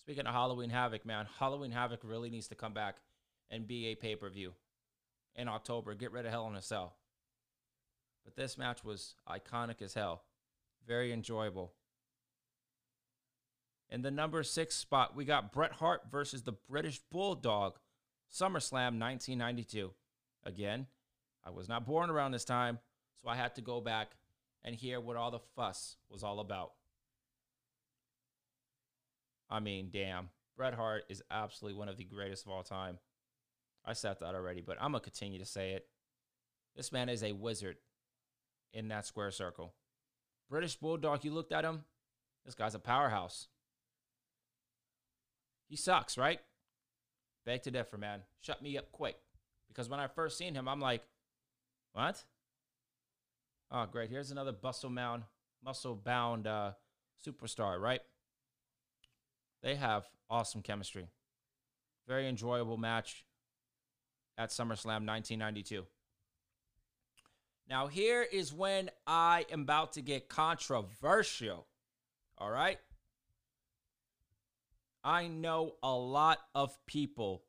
Speaking 0.00 0.26
of 0.26 0.34
Halloween 0.34 0.70
Havoc, 0.70 1.06
man, 1.06 1.26
Halloween 1.38 1.70
Havoc 1.70 2.00
really 2.02 2.30
needs 2.30 2.48
to 2.48 2.56
come 2.56 2.74
back 2.74 2.96
and 3.50 3.66
be 3.66 3.86
a 3.86 3.94
pay-per-view 3.94 4.52
in 5.36 5.48
October. 5.48 5.94
Get 5.94 6.12
rid 6.12 6.26
of 6.26 6.32
Hell 6.32 6.48
in 6.48 6.56
a 6.56 6.62
Cell. 6.62 6.94
But 8.24 8.36
this 8.36 8.56
match 8.56 8.84
was 8.84 9.14
iconic 9.28 9.82
as 9.82 9.94
hell. 9.94 10.22
Very 10.86 11.12
enjoyable. 11.12 11.72
In 13.90 14.02
the 14.02 14.10
number 14.10 14.42
six 14.42 14.74
spot, 14.74 15.14
we 15.14 15.24
got 15.24 15.52
Bret 15.52 15.72
Hart 15.72 16.02
versus 16.10 16.42
the 16.42 16.52
British 16.68 17.00
Bulldog, 17.10 17.78
SummerSlam 18.32 18.98
1992. 18.98 19.92
Again, 20.44 20.86
I 21.44 21.50
was 21.50 21.68
not 21.68 21.86
born 21.86 22.10
around 22.10 22.32
this 22.32 22.44
time, 22.44 22.78
so 23.22 23.28
I 23.28 23.36
had 23.36 23.54
to 23.56 23.60
go 23.60 23.80
back 23.80 24.12
and 24.64 24.74
hear 24.74 25.00
what 25.00 25.16
all 25.16 25.30
the 25.30 25.40
fuss 25.54 25.96
was 26.08 26.22
all 26.22 26.40
about. 26.40 26.72
I 29.50 29.60
mean, 29.60 29.90
damn. 29.92 30.30
Bret 30.56 30.74
Hart 30.74 31.04
is 31.08 31.22
absolutely 31.30 31.78
one 31.78 31.88
of 31.88 31.96
the 31.96 32.04
greatest 32.04 32.46
of 32.46 32.52
all 32.52 32.62
time. 32.62 32.98
I 33.84 33.92
said 33.92 34.16
that 34.20 34.34
already, 34.34 34.62
but 34.62 34.76
I'm 34.80 34.92
going 34.92 35.00
to 35.00 35.10
continue 35.10 35.38
to 35.38 35.44
say 35.44 35.72
it. 35.72 35.86
This 36.76 36.92
man 36.92 37.08
is 37.08 37.22
a 37.22 37.32
wizard 37.32 37.76
in 38.72 38.88
that 38.88 39.06
square 39.06 39.30
circle. 39.30 39.74
British 40.50 40.76
Bulldog, 40.76 41.24
you 41.24 41.32
looked 41.32 41.52
at 41.52 41.64
him, 41.64 41.84
this 42.44 42.54
guy's 42.54 42.74
a 42.74 42.78
powerhouse. 42.78 43.48
He 45.68 45.76
sucks, 45.76 46.18
right? 46.18 46.40
Beg 47.46 47.62
to 47.62 47.70
differ, 47.70 47.96
man. 47.96 48.20
Shut 48.40 48.62
me 48.62 48.76
up 48.76 48.92
quick. 48.92 49.16
Because 49.68 49.88
when 49.88 50.00
I 50.00 50.06
first 50.06 50.38
seen 50.38 50.54
him, 50.54 50.68
I'm 50.68 50.80
like, 50.80 51.02
what? 51.92 52.22
Oh, 53.70 53.86
great. 53.90 54.10
Here's 54.10 54.30
another 54.30 54.54
muscle 54.62 54.90
bound, 54.90 55.24
muscle 55.64 55.94
bound 55.94 56.46
uh, 56.46 56.72
superstar, 57.26 57.80
right? 57.80 58.00
They 59.62 59.74
have 59.76 60.04
awesome 60.28 60.62
chemistry. 60.62 61.06
Very 62.06 62.28
enjoyable 62.28 62.76
match 62.76 63.24
at 64.36 64.50
SummerSlam 64.50 65.06
1992. 65.06 65.84
Now, 67.68 67.86
here 67.86 68.22
is 68.22 68.52
when 68.52 68.90
I 69.06 69.46
am 69.50 69.62
about 69.62 69.94
to 69.94 70.02
get 70.02 70.28
controversial. 70.28 71.66
All 72.36 72.50
right? 72.50 72.78
I 75.02 75.28
know 75.28 75.74
a 75.82 75.92
lot 75.92 76.38
of 76.54 76.76
people 76.86 77.42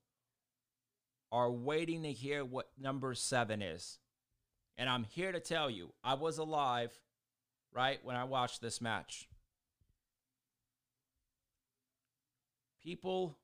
are 1.31 1.51
waiting 1.51 2.03
to 2.03 2.11
hear 2.11 2.45
what 2.45 2.69
number 2.79 3.13
seven 3.13 3.61
is. 3.61 3.99
And 4.77 4.89
I'm 4.89 5.05
here 5.05 5.31
to 5.31 5.39
tell 5.39 5.69
you, 5.69 5.93
I 6.03 6.15
was 6.15 6.37
alive, 6.37 6.91
right, 7.73 7.99
when 8.03 8.15
I 8.15 8.25
watched 8.25 8.61
this 8.61 8.81
match. 8.81 9.27
People 12.83 13.37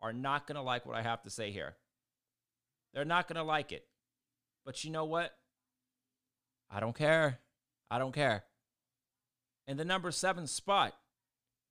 are 0.00 0.12
not 0.12 0.46
going 0.46 0.56
to 0.56 0.62
like 0.62 0.84
what 0.84 0.96
I 0.96 1.02
have 1.02 1.22
to 1.22 1.30
say 1.30 1.50
here. 1.50 1.74
They're 2.94 3.04
not 3.04 3.28
going 3.28 3.36
to 3.36 3.42
like 3.42 3.72
it. 3.72 3.84
But 4.64 4.84
you 4.84 4.90
know 4.90 5.04
what? 5.04 5.36
I 6.70 6.80
don't 6.80 6.96
care. 6.96 7.40
I 7.90 7.98
don't 7.98 8.14
care. 8.14 8.44
In 9.66 9.76
the 9.76 9.84
number 9.84 10.10
seven 10.10 10.46
spot, 10.46 10.94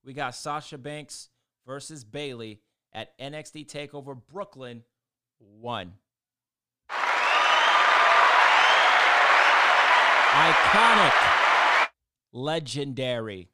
we 0.03 0.13
got 0.13 0.36
Sasha 0.36 0.77
Banks 0.77 1.30
versus 1.65 2.03
Bayley 2.03 2.62
at 2.92 3.18
NXT 3.18 3.68
TakeOver 3.68 4.20
Brooklyn 4.32 4.84
1. 5.39 5.94
Iconic. 10.34 11.13
Legendary. 12.32 13.50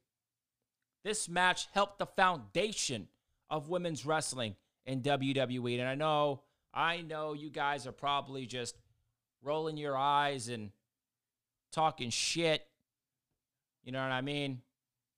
This 1.04 1.30
match 1.30 1.68
helped 1.74 2.00
the 2.00 2.06
foundation 2.06 3.10
of 3.50 3.70
women's 3.70 4.06
wrestling 4.06 4.56
in 4.86 5.02
WWE. 5.02 5.80
And 5.80 5.88
I 5.88 5.96
know, 5.96 6.42
I 6.74 7.02
know 7.02 7.34
you 7.34 7.50
guys 7.50 7.88
are 7.88 7.92
probably 7.92 8.46
just 8.46 8.78
rolling 9.44 9.78
your 9.78 9.98
eyes 9.98 10.50
and 10.50 10.72
talking 11.72 12.10
shit. 12.10 12.66
You 13.84 13.92
know 13.92 14.02
what 14.02 14.12
I 14.12 14.22
mean? 14.22 14.62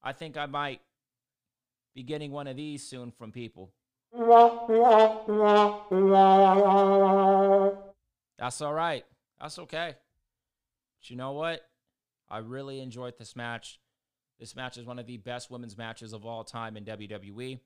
I 0.03 0.13
think 0.13 0.38
I 0.38 0.46
might 0.46 0.81
be 1.93 2.03
getting 2.03 2.31
one 2.31 2.48
of 2.48 2.55
these 2.55 2.88
soon 2.88 3.12
from 3.12 3.31
people. 3.31 3.72
That's 8.38 8.62
all 8.62 8.74
right. 8.74 9.05
That's 9.39 9.60
okay. 9.60 9.96
But 11.00 11.10
you 11.10 11.15
know 11.15 11.34
what? 11.34 11.62
I 12.29 12.39
really 12.39 12.79
enjoyed 12.79 13.17
this 13.17 13.36
match. 13.36 13.79
This 14.39 14.55
match 14.55 14.77
is 14.77 14.86
one 14.86 15.00
of 15.00 15.05
the 15.05 15.17
best 15.17 15.51
women's 15.51 15.77
matches 15.77 16.13
of 16.13 16.25
all 16.25 16.43
time 16.43 16.77
in 16.77 16.86
WWE. 16.86 17.60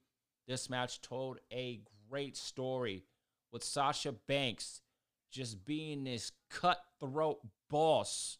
This 0.47 0.69
match 0.69 1.01
told 1.01 1.39
a 1.51 1.81
great 2.09 2.35
story 2.35 3.03
with 3.55 3.63
Sasha 3.63 4.11
Banks 4.11 4.81
just 5.31 5.63
being 5.63 6.03
this 6.03 6.33
cutthroat 6.49 7.39
boss, 7.69 8.37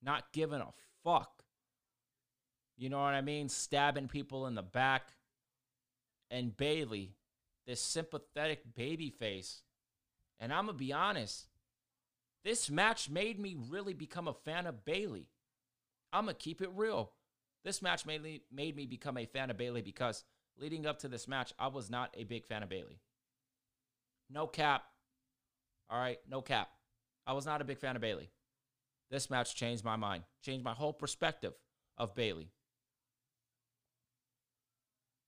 not 0.00 0.32
giving 0.32 0.60
a 0.60 0.68
fuck. 1.02 1.42
You 2.76 2.88
know 2.88 2.98
what 2.98 3.14
I 3.14 3.22
mean? 3.22 3.48
Stabbing 3.48 4.06
people 4.06 4.46
in 4.46 4.54
the 4.54 4.62
back. 4.62 5.08
And 6.30 6.56
Bayley, 6.56 7.16
this 7.66 7.80
sympathetic 7.80 8.72
baby 8.72 9.10
face. 9.10 9.62
And 10.38 10.52
I'm 10.52 10.66
going 10.66 10.78
to 10.78 10.84
be 10.84 10.92
honest, 10.92 11.48
this 12.44 12.70
match 12.70 13.10
made 13.10 13.40
me 13.40 13.56
really 13.68 13.94
become 13.94 14.28
a 14.28 14.32
fan 14.32 14.68
of 14.68 14.84
Bayley. 14.84 15.26
I'm 16.12 16.26
going 16.26 16.36
to 16.36 16.40
keep 16.40 16.62
it 16.62 16.70
real. 16.72 17.10
This 17.64 17.82
match 17.82 18.06
made 18.06 18.22
me, 18.22 18.42
made 18.52 18.76
me 18.76 18.86
become 18.86 19.16
a 19.16 19.26
fan 19.26 19.50
of 19.50 19.58
Bayley 19.58 19.82
because 19.82 20.22
leading 20.56 20.86
up 20.86 21.00
to 21.00 21.08
this 21.08 21.26
match, 21.26 21.52
I 21.58 21.66
was 21.66 21.90
not 21.90 22.14
a 22.16 22.22
big 22.22 22.46
fan 22.46 22.62
of 22.62 22.68
Bayley. 22.68 23.00
No 24.30 24.46
cap. 24.46 24.84
All 25.88 25.98
right, 25.98 26.18
no 26.28 26.42
cap. 26.42 26.68
I 27.26 27.32
was 27.32 27.46
not 27.46 27.60
a 27.60 27.64
big 27.64 27.78
fan 27.78 27.96
of 27.96 28.02
Bayley. 28.02 28.30
This 29.10 29.30
match 29.30 29.54
changed 29.54 29.84
my 29.84 29.96
mind, 29.96 30.24
changed 30.42 30.64
my 30.64 30.74
whole 30.74 30.92
perspective 30.92 31.54
of 31.96 32.14
Bayley. 32.14 32.50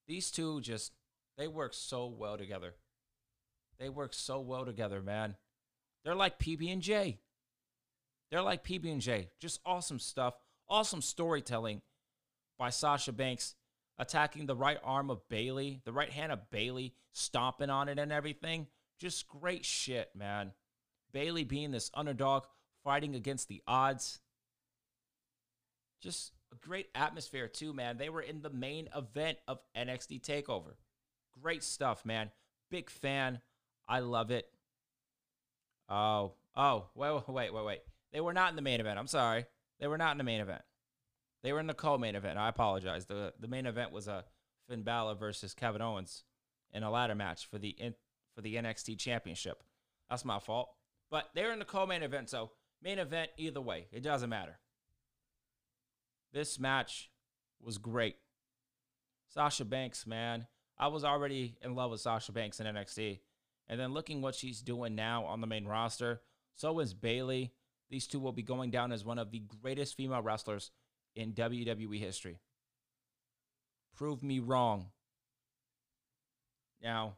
These 0.07 0.31
two 0.31 0.61
just 0.61 0.93
they 1.37 1.47
work 1.47 1.75
so 1.75 2.07
well 2.07 2.37
together. 2.37 2.75
They 3.79 3.89
work 3.89 4.13
so 4.15 4.41
well 4.41 4.65
together, 4.65 5.01
man. 5.01 5.37
They're 6.05 6.15
like 6.15 6.39
PB 6.39 6.73
and 6.73 6.83
J. 6.83 7.21
They're 8.31 8.43
like 8.43 8.65
PB 8.65 8.91
and 8.91 9.01
J. 9.01 9.31
Just 9.41 9.61
awesome 9.65 10.01
stuff. 10.01 10.35
Awesome 10.69 11.03
storytelling 11.03 11.83
by 12.59 12.71
Sasha 12.71 13.13
Banks 13.13 13.55
attacking 13.99 14.47
the 14.47 14.57
right 14.57 14.79
arm 14.83 15.11
of 15.11 15.29
Bayley, 15.29 15.81
the 15.85 15.93
right 15.93 16.11
hand 16.11 16.33
of 16.33 16.51
Bayley, 16.51 16.95
stomping 17.13 17.71
on 17.71 17.89
it 17.89 17.99
and 17.99 18.13
everything. 18.13 18.67
Just 18.99 19.29
great 19.29 19.65
shit, 19.65 20.11
man. 20.15 20.53
Bayley 21.13 21.45
being 21.45 21.71
this 21.71 21.91
underdog, 21.95 22.45
fighting 22.85 23.15
against 23.15 23.49
the 23.49 23.63
odds. 23.67 24.21
Just 26.01 26.33
a 26.53 26.57
great 26.57 26.89
atmosphere 26.95 27.49
too, 27.49 27.73
man. 27.73 27.97
They 27.97 28.09
were 28.09 28.21
in 28.21 28.43
the 28.43 28.51
main 28.51 28.89
event 28.95 29.39
of 29.47 29.61
NXT 29.77 30.23
Takeover. 30.23 30.75
Great 31.41 31.63
stuff, 31.63 32.05
man. 32.05 32.31
Big 32.71 32.91
fan. 32.91 33.41
I 33.89 34.01
love 34.01 34.31
it. 34.31 34.49
Oh, 35.89 36.35
oh, 36.55 36.87
wait, 36.95 37.29
wait, 37.29 37.55
wait, 37.55 37.65
wait. 37.65 37.81
They 38.13 38.21
were 38.21 38.33
not 38.33 38.51
in 38.51 38.57
the 38.57 38.63
main 38.63 38.81
event. 38.81 38.99
I'm 38.99 39.07
sorry. 39.07 39.47
They 39.81 39.87
were 39.87 39.99
not 39.99 40.13
in 40.13 40.19
the 40.19 40.25
main 40.25 40.41
event. 40.41 40.63
They 41.43 41.53
were 41.53 41.61
in 41.61 41.67
the 41.67 41.75
co-main 41.75 42.17
event. 42.17 42.39
I 42.39 42.49
apologize. 42.49 43.07
the 43.07 43.33
The 43.39 43.49
main 43.49 43.67
event 43.67 43.93
was 43.93 44.09
a 44.09 44.13
uh, 44.13 44.23
Finn 44.69 44.83
Balor 44.83 45.15
versus 45.15 45.55
Kevin 45.55 45.81
Owens 45.81 46.25
in 46.73 46.83
a 46.83 46.91
ladder 46.91 47.15
match 47.15 47.47
for 47.47 47.59
the 47.59 47.71
in, 47.71 47.95
for 48.39 48.43
the 48.43 48.55
NXT 48.55 48.97
Championship. 49.01 49.65
That's 50.09 50.25
my 50.25 50.39
fault. 50.39 50.69
But 51.11 51.29
they're 51.35 51.53
in 51.53 51.59
the 51.59 51.65
co-main 51.65 52.05
event, 52.05 52.31
so 52.31 52.53
main 52.81 53.01
event 53.01 53.33
either 53.37 53.61
way, 53.61 53.89
it 53.91 54.05
doesn't 54.05 54.31
matter. 54.31 54.61
This 56.33 56.57
match 56.57 57.11
was 57.61 57.79
great. 57.79 58.15
Sasha 59.27 59.65
Banks, 59.65 60.07
man. 60.07 60.47
I 60.79 60.87
was 60.87 61.03
already 61.03 61.57
in 61.63 61.75
love 61.75 61.91
with 61.91 62.01
Sasha 62.01 62.31
Banks 62.31 62.61
in 62.61 62.69
NXT. 62.69 63.19
And 63.67 63.81
then 63.81 63.93
looking 63.93 64.23
what 64.23 64.37
she's 64.37 64.61
doing 64.61 64.95
now 64.95 65.25
on 65.25 65.41
the 65.41 65.49
main 65.49 65.67
roster, 65.67 66.21
so 66.55 66.79
is 66.79 66.95
Bayley. 66.95 67.53
These 67.91 68.07
two 68.07 68.21
will 68.21 68.31
be 68.31 68.45
going 68.45 68.71
down 68.71 68.93
as 68.93 69.05
one 69.05 69.19
of 69.19 69.33
the 69.33 69.43
greatest 69.61 69.97
female 69.97 70.23
wrestlers 70.23 70.71
in 71.17 71.33
WWE 71.33 71.99
history. 71.99 72.39
Prove 73.97 74.23
me 74.23 74.39
wrong. 74.39 74.91
Now, 76.81 77.17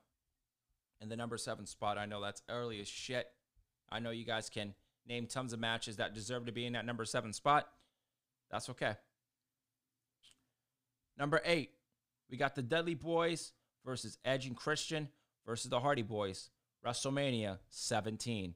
in 1.00 1.09
the 1.09 1.16
number 1.16 1.38
seven 1.38 1.66
spot, 1.66 1.99
I 1.99 2.07
know 2.07 2.21
that's 2.21 2.42
early 2.49 2.80
as 2.80 2.88
shit. 2.88 3.28
I 3.90 3.99
know 3.99 4.11
you 4.11 4.25
guys 4.25 4.49
can 4.49 4.75
name 5.07 5.26
tons 5.26 5.52
of 5.52 5.61
matches 5.61 5.97
that 5.97 6.14
deserve 6.14 6.47
to 6.47 6.52
be 6.52 6.66
in 6.66 6.75
that 6.75 6.87
number 6.87 7.04
seven 7.04 7.33
spot. 7.33 7.69
That's 8.50 8.69
okay. 8.71 8.95
Number 11.19 11.40
eight, 11.45 11.73
we 12.30 12.37
got 12.37 12.54
the 12.54 12.62
Dudley 12.62 12.95
Boys 12.95 13.52
versus 13.85 14.19
Edge 14.25 14.47
and 14.47 14.57
Christian 14.57 15.09
versus 15.47 15.71
the 15.71 15.80
Hardy 15.80 16.02
Boys. 16.02 16.50
WrestleMania 16.87 17.59
17. 17.69 18.54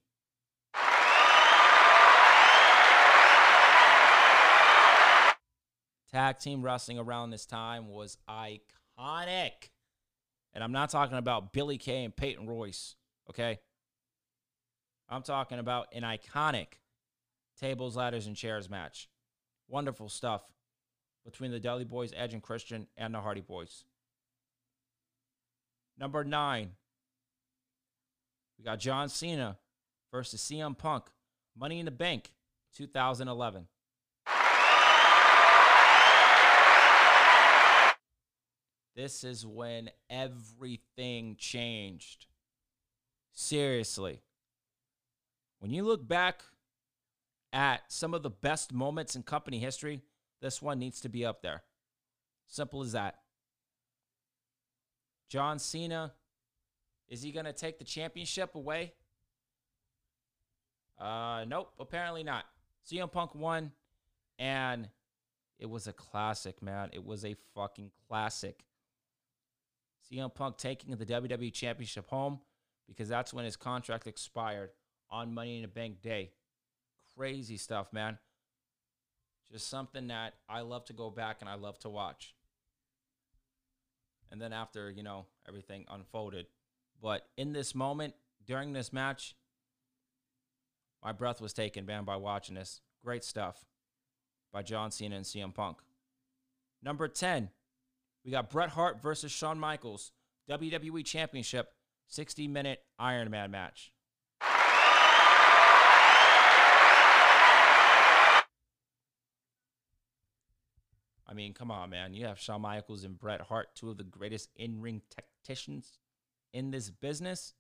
Tag 6.11 6.39
team 6.39 6.63
wrestling 6.63 6.99
around 6.99 7.31
this 7.31 7.45
time 7.45 7.89
was 7.89 8.17
iconic. 8.29 9.71
And 10.55 10.63
I'm 10.63 10.73
not 10.73 10.91
talking 10.91 11.19
about 11.19 11.53
Billie 11.53 11.79
Kay 11.79 12.05
and 12.05 12.15
Peyton 12.15 12.47
Royce, 12.47 12.95
okay? 13.29 13.59
I'm 15.09 15.23
talking 15.23 15.59
about 15.59 15.89
an 15.93 16.03
iconic 16.03 16.79
tables, 17.61 17.97
ladders, 17.97 18.27
and 18.27 18.37
chairs 18.37 18.71
match. 18.71 19.09
Wonderful 19.69 20.09
stuff 20.09 20.43
between 21.25 21.51
the 21.51 21.61
Dudley 21.61 21.85
Boys, 21.85 22.13
Edge 22.17 22.35
and 22.35 22.43
Christian, 22.43 22.87
and 22.97 23.15
the 23.15 23.21
Hardy 23.21 23.41
Boys. 23.41 23.85
Number 25.99 26.25
nine, 26.25 26.73
we 28.59 28.65
got 28.65 28.79
John 28.79 29.09
Cena 29.09 29.59
versus 30.13 30.41
CM 30.41 30.77
Punk, 30.77 31.05
Money 31.57 31.79
in 31.79 31.85
the 31.85 31.91
Bank, 31.91 32.35
2011. 32.77 33.67
This 38.95 39.25
is 39.25 39.45
when 39.45 39.91
everything 40.09 41.37
changed. 41.37 42.27
Seriously. 43.33 44.23
When 45.59 45.73
you 45.73 45.83
look 45.83 46.07
back 46.07 46.43
at 47.53 47.81
some 47.89 48.15
of 48.15 48.23
the 48.23 48.31
best 48.31 48.73
moments 48.73 49.17
in 49.17 49.23
company 49.23 49.59
history, 49.59 50.03
this 50.41 50.63
one 50.63 50.79
needs 50.79 51.01
to 51.01 51.09
be 51.09 51.25
up 51.25 51.43
there. 51.43 51.63
Simple 52.47 52.83
as 52.83 52.93
that. 52.93 53.17
John 55.29 55.59
Cena, 55.59 56.13
is 57.09 57.23
he 57.23 57.33
going 57.33 57.47
to 57.47 57.53
take 57.53 57.79
the 57.79 57.85
championship 57.85 58.55
away? 58.55 58.93
Uh, 60.99 61.45
nope, 61.49 61.73
apparently 61.81 62.23
not. 62.23 62.45
CM 62.89 63.11
Punk 63.11 63.35
won, 63.35 63.73
and 64.39 64.89
it 65.59 65.69
was 65.69 65.87
a 65.87 65.93
classic, 65.93 66.63
man. 66.63 66.91
It 66.93 67.05
was 67.05 67.25
a 67.25 67.35
fucking 67.55 67.91
classic. 68.07 68.65
CM 70.11 70.35
Punk 70.35 70.57
taking 70.57 70.95
the 70.97 71.07
WWE 71.07 71.53
Championship 71.53 72.09
home 72.09 72.41
because 72.87 73.09
that's 73.09 73.33
when 73.33 73.45
his 73.45 73.57
contract 73.57 74.07
expired 74.07 74.71
on 75.11 75.33
Money 75.33 75.57
in 75.57 75.63
the 75.63 75.69
Bank 75.69 76.03
Day. 76.03 76.31
Crazy 77.17 77.57
stuff, 77.57 77.93
man. 77.93 78.19
Just 79.51 79.69
something 79.69 80.09
that 80.09 80.35
I 80.49 80.63
love 80.63 80.85
to 80.87 80.93
go 80.93 81.11
back 81.11 81.39
and 81.41 81.49
I 81.49 81.55
love 81.55 81.79
to 81.81 81.89
watch. 81.89 82.35
And 84.31 84.41
then 84.41 84.53
after, 84.53 84.91
you 84.91 85.03
know, 85.03 85.27
everything 85.47 85.85
unfolded. 85.89 86.47
But 87.01 87.27
in 87.37 87.53
this 87.53 87.75
moment, 87.75 88.15
during 88.47 88.73
this 88.73 88.93
match, 88.93 89.37
my 91.03 91.13
breath 91.13 91.41
was 91.41 91.53
taken, 91.53 91.87
man, 91.87 92.05
by 92.05 92.17
watching 92.17 92.55
this. 92.55 92.81
Great 93.05 93.23
stuff 93.23 93.65
by 94.53 94.63
John 94.63 94.91
Cena 94.91 95.17
and 95.17 95.25
CM 95.25 95.55
Punk. 95.55 95.79
Number 96.83 97.07
10, 97.09 97.51
we 98.25 98.31
got 98.31 98.51
Bret 98.51 98.71
Hart 98.71 99.03
versus 99.03 99.31
Shawn 99.31 99.59
Michaels, 99.59 100.13
WWE 100.49 101.05
Championship, 101.05 101.73
60 102.09 102.49
minute 102.49 102.81
Iron 102.99 103.31
Man 103.31 103.51
match. 103.51 103.93
I 111.27 111.33
mean, 111.35 111.53
come 111.53 111.71
on, 111.71 111.91
man. 111.91 112.15
You 112.15 112.27
have 112.27 112.39
Shawn 112.39 112.61
Michaels 112.63 113.03
and 113.05 113.19
Bret 113.19 113.41
Hart, 113.41 113.75
two 113.75 113.91
of 113.91 113.99
the 113.99 114.05
greatest 114.05 114.51
in 114.57 114.81
ring 114.81 115.03
tacticians 115.11 115.99
in 116.53 116.71
this 116.71 116.91
business. 116.91 117.55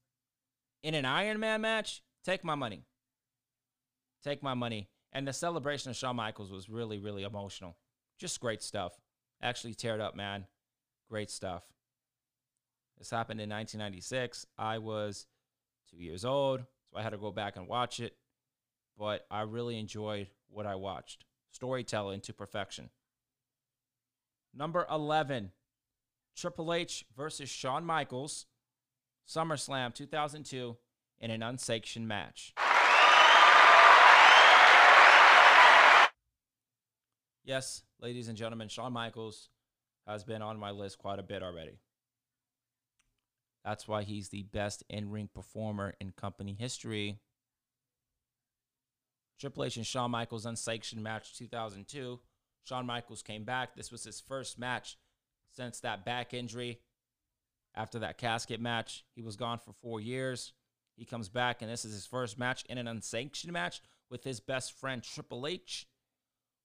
In 0.83 0.95
an 0.95 1.05
Iron 1.05 1.41
Man 1.41 1.61
match, 1.61 2.03
take 2.25 2.45
my 2.45 2.55
money. 2.55 2.85
Take 4.23 4.43
my 4.43 4.55
money. 4.55 4.89
And 5.13 5.27
the 5.27 5.33
celebration 5.33 5.91
of 5.91 5.97
Shawn 5.97 6.17
Michaels 6.17 6.53
was 6.53 6.69
really, 6.69 6.99
really 6.99 7.25
emotional. 7.25 7.77
Just 8.19 8.41
great 8.41 8.63
stuff. 8.63 8.93
Actually, 9.43 9.75
teared 9.75 10.01
up, 10.01 10.15
man. 10.15 10.47
Great 11.09 11.31
stuff. 11.31 11.65
This 12.99 13.11
happened 13.11 13.41
in 13.41 13.51
1996. 13.51 14.47
I 14.57 14.79
was 14.79 15.27
two 15.91 15.99
years 16.03 16.25
old, 16.25 16.65
so 16.91 16.97
I 16.97 17.03
had 17.03 17.11
to 17.11 17.19
go 17.19 17.31
back 17.31 17.57
and 17.57 17.69
watch 17.69 18.01
it. 18.01 18.17
But 18.99 19.27
I 19.31 19.43
really 19.43 19.79
enjoyed 19.79 20.29
what 20.49 20.67
I 20.67 20.77
watched. 20.77 21.25
Storytelling 21.51 22.21
to 22.23 22.33
perfection. 22.33 22.91
Number 24.55 24.87
11, 24.91 25.51
Triple 26.37 26.73
H 26.73 27.05
versus 27.17 27.49
Shawn 27.49 27.85
Michaels, 27.85 28.47
SummerSlam 29.29 29.93
2002 29.95 30.77
in 31.21 31.31
an 31.31 31.43
unsanctioned 31.43 32.07
match. 32.07 32.55
Yes, 37.45 37.83
ladies 38.01 38.29
and 38.29 38.39
gentlemen, 38.39 38.69
Shawn 38.69 38.93
Michaels 38.93 39.51
has 40.07 40.25
been 40.25 40.43
on 40.43 40.59
my 40.59 40.71
list 40.71 40.99
quite 40.99 41.19
a 41.19 41.23
bit 41.23 41.43
already. 41.43 41.79
That's 43.65 43.89
why 43.89 44.03
he's 44.03 44.29
the 44.29 44.43
best 44.43 44.83
in 44.91 45.11
ring 45.11 45.29
performer 45.33 45.95
in 46.01 46.13
company 46.13 46.55
history. 46.59 47.19
Triple 49.41 49.65
H 49.65 49.77
and 49.77 49.87
Shawn 49.87 50.11
Michaels 50.11 50.47
unsanctioned 50.47 51.03
match 51.03 51.37
2002 51.37 52.21
Shawn 52.65 52.87
Michaels 52.87 53.23
came 53.23 53.45
back. 53.45 53.77
This 53.77 53.93
was 53.93 54.05
his 54.05 54.21
first 54.21 54.59
match 54.59 54.97
since 55.51 55.81
that 55.81 56.05
back 56.05 56.35
injury. 56.35 56.81
After 57.75 57.99
that 58.01 58.19
casket 58.19 58.61
match, 58.61 59.05
he 59.15 59.23
was 59.23 59.37
gone 59.37 59.59
for 59.59 59.73
four 59.73 60.01
years. 60.01 60.53
He 60.97 61.05
comes 61.05 61.29
back, 61.29 61.61
and 61.61 61.71
this 61.71 61.85
is 61.85 61.93
his 61.93 62.07
first 62.07 62.39
match 62.39 62.65
in 62.69 62.79
an 62.79 62.89
unsanctioned 62.89 63.53
match 63.53 63.83
with 64.11 64.25
his 64.25 64.41
best 64.41 64.79
friend 64.79 65.03
Triple 65.03 65.47
H. 65.47 65.87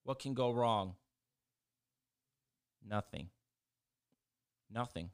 What 0.03 0.19
can 0.19 0.33
go 0.33 0.51
wrong? 0.51 0.95
Nothing. 2.89 3.29
Nothing. 4.71 5.11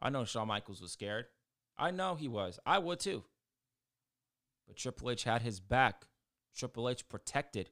I 0.00 0.10
know 0.10 0.24
Shawn 0.24 0.48
Michaels 0.48 0.82
was 0.82 0.92
scared. 0.92 1.26
I 1.78 1.90
know 1.90 2.14
he 2.14 2.28
was. 2.28 2.58
I 2.66 2.78
would 2.78 3.00
too. 3.00 3.24
But 4.66 4.76
Triple 4.76 5.10
H 5.10 5.24
had 5.24 5.42
his 5.42 5.60
back. 5.60 6.06
Triple 6.56 6.88
H 6.88 7.08
protected 7.08 7.70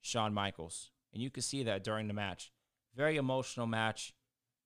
Shawn 0.00 0.32
Michaels. 0.32 0.90
And 1.12 1.22
you 1.22 1.30
could 1.30 1.44
see 1.44 1.64
that 1.64 1.82
during 1.82 2.06
the 2.06 2.14
match. 2.14 2.52
Very 2.94 3.16
emotional 3.16 3.66
match. 3.66 4.14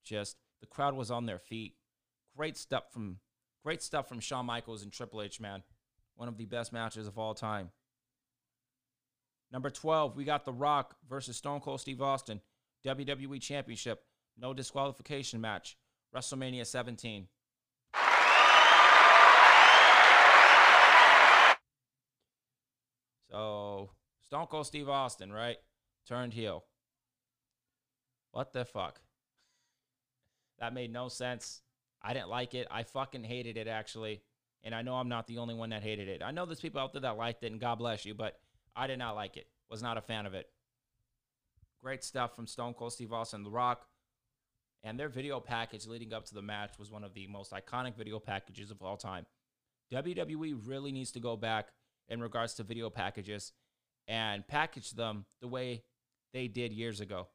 Just 0.05 0.37
the 0.61 0.67
crowd 0.67 0.95
was 0.95 1.11
on 1.11 1.27
their 1.27 1.39
feet. 1.39 1.77
Great 2.37 2.57
stuff 2.57 2.93
from 2.93 3.21
great 3.63 3.83
stuff 3.83 4.09
from 4.09 4.21
Shawn 4.21 4.45
Michaels 4.45 4.83
and 4.83 4.93
Triple 4.93 5.23
H, 5.23 5.41
man. 5.41 5.63
One 6.17 6.29
of 6.29 6.37
the 6.37 6.45
best 6.45 6.73
matches 6.73 7.07
of 7.07 7.19
all 7.19 7.35
time. 7.35 7.71
Number 9.51 9.71
12, 9.71 10.17
we 10.17 10.25
got 10.25 10.45
The 10.45 10.53
Rock 10.53 10.97
versus 11.09 11.37
Stone 11.37 11.61
Cold 11.61 11.81
Steve 11.81 12.03
Austin. 12.03 12.41
WWE 12.85 13.41
Championship. 13.41 14.05
No 14.39 14.53
disqualification 14.53 15.41
match. 15.41 15.77
WrestleMania 16.15 16.67
17. 16.67 17.29
So 23.31 23.91
Stone 24.21 24.47
Cold 24.47 24.67
Steve 24.67 24.89
Austin, 24.89 25.33
right? 25.33 25.57
Turned 26.07 26.35
heel. 26.35 26.65
What 28.31 28.53
the 28.53 28.65
fuck? 28.65 29.01
That 30.59 30.75
made 30.75 30.93
no 30.93 31.09
sense. 31.09 31.63
I 32.03 32.13
didn't 32.13 32.29
like 32.29 32.55
it. 32.55 32.69
I 32.71 32.83
fucking 32.83 33.25
hated 33.25 33.57
it, 33.57 33.67
actually. 33.67 34.23
And 34.63 34.75
I 34.75 34.83
know 34.83 34.95
I'm 34.95 35.09
not 35.09 35.27
the 35.27 35.39
only 35.39 35.55
one 35.55 35.71
that 35.71 35.83
hated 35.83 36.09
it. 36.09 36.23
I 36.23 36.31
know 36.31 36.47
there's 36.47 36.61
people 36.61 36.81
out 36.81 36.93
there 36.93 37.03
that 37.03 37.17
liked 37.17 37.43
it, 37.43 37.51
and 37.51 37.61
God 37.61 37.77
bless 37.77 38.05
you, 38.05 38.15
but 38.15 38.39
I 38.77 38.87
did 38.87 38.99
not 38.99 39.15
like 39.17 39.37
it. 39.37 39.47
Was 39.69 39.83
not 39.83 39.97
a 39.97 40.03
fan 40.03 40.27
of 40.27 40.35
it. 40.35 40.49
Great 41.85 42.03
stuff 42.03 42.35
from 42.35 42.47
Stone 42.47 42.73
Cold 42.73 42.95
Steve 42.95 43.13
Austin, 43.13 43.41
and 43.41 43.47
The 43.47 43.51
Rock. 43.51 43.87
And 44.85 44.99
their 44.99 45.11
video 45.11 45.39
package 45.39 45.87
leading 45.87 46.15
up 46.15 46.25
to 46.25 46.35
the 46.35 46.41
match 46.41 46.79
was 46.79 46.91
one 46.91 47.05
of 47.05 47.13
the 47.13 47.27
most 47.27 47.53
iconic 47.53 47.95
video 47.95 48.19
packages 48.19 48.71
of 48.71 48.81
all 48.81 48.97
time. 48.97 49.27
WWE 49.93 50.59
really 50.65 50.93
needs 50.93 51.13
to 51.13 51.21
go 51.21 51.37
back 51.37 51.69
in 52.09 52.23
regards 52.23 52.55
to 52.55 52.63
video 52.63 52.89
packages 52.89 53.53
and 54.09 54.49
package 54.49 54.93
them 54.93 55.27
the 55.43 55.47
way 55.47 55.83
they 56.33 56.49
did 56.49 56.73
years 56.73 57.01
ago. 57.01 57.29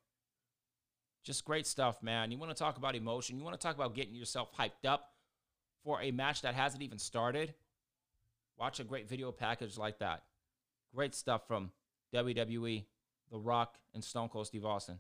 Just 1.24 1.46
great 1.46 1.68
stuff, 1.68 2.02
man. 2.02 2.32
You 2.32 2.40
want 2.40 2.50
to 2.50 2.58
talk 2.58 2.78
about 2.78 2.96
emotion, 2.96 3.38
you 3.38 3.44
want 3.44 3.60
to 3.60 3.62
talk 3.62 3.76
about 3.76 3.94
getting 3.94 4.16
yourself 4.16 4.50
hyped 4.58 4.88
up 4.88 5.12
for 5.84 6.02
a 6.02 6.10
match 6.10 6.42
that 6.42 6.56
hasn't 6.56 6.82
even 6.82 6.98
started. 6.98 7.54
Watch 8.58 8.80
a 8.80 8.84
great 8.84 9.08
video 9.08 9.32
package 9.32 9.78
like 9.78 10.00
that. 10.00 10.24
Great 10.96 11.14
stuff 11.14 11.48
from 11.48 11.72
WWE, 12.16 12.86
The 13.32 13.40
Rock, 13.40 13.78
and 13.94 14.04
Stone 14.04 14.30
Cold 14.30 14.48
Steve 14.48 14.66
Austin. 14.66 15.00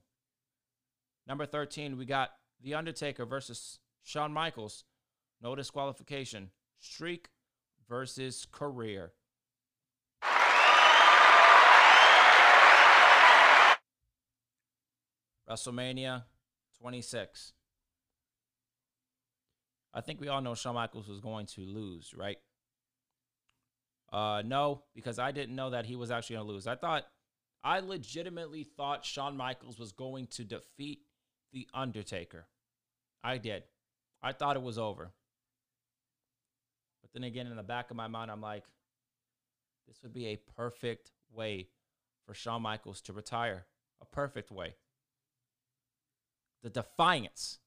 Number 1.27 1.45
13, 1.45 1.97
we 1.97 2.05
got 2.05 2.31
The 2.61 2.75
Undertaker 2.75 3.25
versus 3.25 3.79
Shawn 4.03 4.33
Michaels. 4.33 4.83
No 5.41 5.55
disqualification. 5.55 6.51
Streak 6.79 7.29
versus 7.87 8.47
career. 8.51 9.13
WrestleMania 15.49 16.23
26. 16.79 17.53
I 19.93 20.01
think 20.01 20.21
we 20.21 20.27
all 20.27 20.41
know 20.41 20.53
Shawn 20.53 20.75
Michaels 20.75 21.07
was 21.07 21.19
going 21.19 21.47
to 21.47 21.61
lose, 21.61 22.13
right? 22.15 22.37
Uh, 24.11 24.43
no, 24.45 24.83
because 24.93 25.19
I 25.19 25.31
didn't 25.31 25.55
know 25.55 25.71
that 25.71 25.85
he 25.85 25.95
was 25.95 26.11
actually 26.11 26.35
going 26.35 26.47
to 26.47 26.53
lose. 26.53 26.67
I 26.67 26.75
thought, 26.75 27.05
I 27.63 27.79
legitimately 27.79 28.63
thought 28.63 29.05
Shawn 29.05 29.35
Michaels 29.35 29.77
was 29.77 29.91
going 29.91 30.27
to 30.27 30.43
defeat 30.43 31.01
The 31.51 31.67
Undertaker. 31.73 32.47
I 33.23 33.37
did. 33.37 33.63
I 34.21 34.31
thought 34.31 34.55
it 34.55 34.61
was 34.61 34.77
over. 34.77 35.11
But 37.01 37.11
then 37.13 37.23
again, 37.23 37.47
in 37.47 37.55
the 37.55 37.63
back 37.63 37.91
of 37.91 37.97
my 37.97 38.07
mind, 38.07 38.31
I'm 38.31 38.41
like, 38.41 38.65
this 39.87 39.97
would 40.03 40.13
be 40.13 40.27
a 40.27 40.39
perfect 40.55 41.11
way 41.33 41.67
for 42.25 42.33
Shawn 42.33 42.61
Michaels 42.61 43.01
to 43.01 43.13
retire. 43.13 43.65
A 44.01 44.05
perfect 44.05 44.51
way. 44.51 44.75
The 46.63 46.69
defiance 46.69 47.59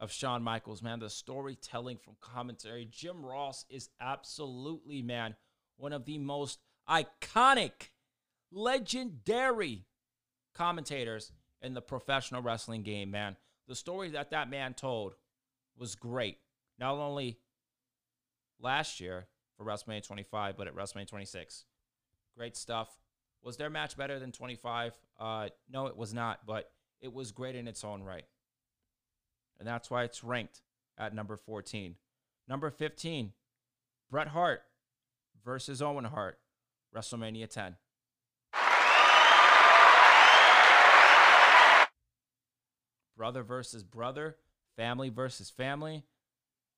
of 0.00 0.12
Shawn 0.12 0.42
Michaels, 0.42 0.82
man, 0.82 1.00
the 1.00 1.10
storytelling 1.10 1.96
from 1.96 2.14
commentary. 2.20 2.86
Jim 2.90 3.24
Ross 3.24 3.64
is 3.68 3.90
absolutely, 4.00 5.02
man, 5.02 5.34
one 5.76 5.92
of 5.92 6.04
the 6.04 6.18
most 6.18 6.60
iconic, 6.88 7.90
legendary 8.50 9.84
commentators 10.54 11.32
in 11.62 11.74
the 11.74 11.80
professional 11.80 12.42
wrestling 12.42 12.82
game, 12.82 13.10
man. 13.10 13.36
The 13.66 13.74
story 13.74 14.10
that 14.10 14.30
that 14.30 14.48
man 14.48 14.74
told 14.74 15.14
was 15.76 15.94
great. 15.94 16.38
Not 16.78 16.94
only 16.94 17.38
last 18.60 19.00
year 19.00 19.26
for 19.56 19.64
WrestleMania 19.64 20.06
25, 20.06 20.56
but 20.56 20.66
at 20.66 20.74
WrestleMania 20.74 21.08
26. 21.08 21.64
Great 22.36 22.56
stuff. 22.56 22.96
Was 23.42 23.56
their 23.56 23.70
match 23.70 23.96
better 23.96 24.18
than 24.18 24.32
25? 24.32 24.94
Uh, 25.18 25.48
no, 25.70 25.86
it 25.86 25.96
was 25.96 26.14
not, 26.14 26.46
but 26.46 26.70
it 27.00 27.12
was 27.12 27.32
great 27.32 27.54
in 27.54 27.68
its 27.68 27.84
own 27.84 28.02
right. 28.02 28.24
And 29.58 29.66
that's 29.66 29.90
why 29.90 30.04
it's 30.04 30.24
ranked 30.24 30.62
at 30.96 31.14
number 31.14 31.36
14. 31.36 31.96
Number 32.48 32.70
15, 32.70 33.32
Bret 34.10 34.28
Hart 34.28 34.62
versus 35.44 35.82
Owen 35.82 36.04
Hart, 36.04 36.38
WrestleMania 36.94 37.48
10. 37.48 37.76
Brother 43.18 43.42
versus 43.42 43.82
brother, 43.82 44.36
family 44.76 45.10
versus 45.10 45.50
family. 45.50 46.04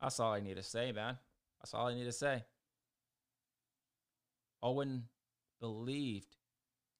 That's 0.00 0.18
all 0.18 0.32
I 0.32 0.40
need 0.40 0.56
to 0.56 0.62
say, 0.62 0.90
man. 0.90 1.18
That's 1.60 1.74
all 1.74 1.88
I 1.88 1.94
need 1.94 2.04
to 2.04 2.12
say. 2.12 2.44
Owen 4.62 5.04
believed 5.60 6.36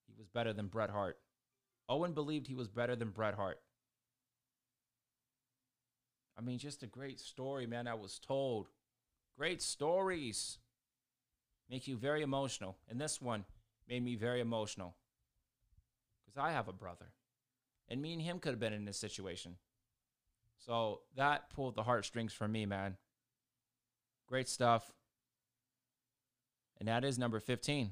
he 0.05 0.13
was 0.15 0.27
better 0.27 0.53
than 0.53 0.67
Bret 0.67 0.91
Hart. 0.91 1.17
Owen 1.89 2.13
believed 2.13 2.45
he 2.45 2.53
was 2.53 2.67
better 2.67 2.95
than 2.95 3.09
Bret 3.09 3.33
Hart. 3.33 3.59
I 6.37 6.41
mean, 6.41 6.59
just 6.59 6.83
a 6.83 6.87
great 6.87 7.19
story, 7.19 7.65
man, 7.65 7.87
I 7.87 7.95
was 7.95 8.19
told. 8.19 8.69
Great 9.35 9.63
stories 9.63 10.59
make 11.67 11.87
you 11.87 11.97
very 11.97 12.21
emotional. 12.21 12.77
And 12.87 13.01
this 13.01 13.19
one 13.19 13.45
made 13.89 14.03
me 14.03 14.15
very 14.15 14.39
emotional 14.39 14.95
because 16.23 16.37
I 16.37 16.51
have 16.51 16.67
a 16.67 16.73
brother. 16.73 17.07
And 17.91 18.01
me 18.01 18.13
and 18.13 18.21
him 18.21 18.39
could 18.39 18.53
have 18.53 18.59
been 18.59 18.71
in 18.71 18.85
this 18.85 18.97
situation. 18.97 19.57
So 20.65 21.01
that 21.17 21.49
pulled 21.49 21.75
the 21.75 21.83
heartstrings 21.83 22.31
for 22.31 22.47
me, 22.47 22.65
man. 22.65 22.95
Great 24.27 24.47
stuff. 24.47 24.89
And 26.79 26.87
that 26.87 27.03
is 27.03 27.19
number 27.19 27.41
15. 27.41 27.91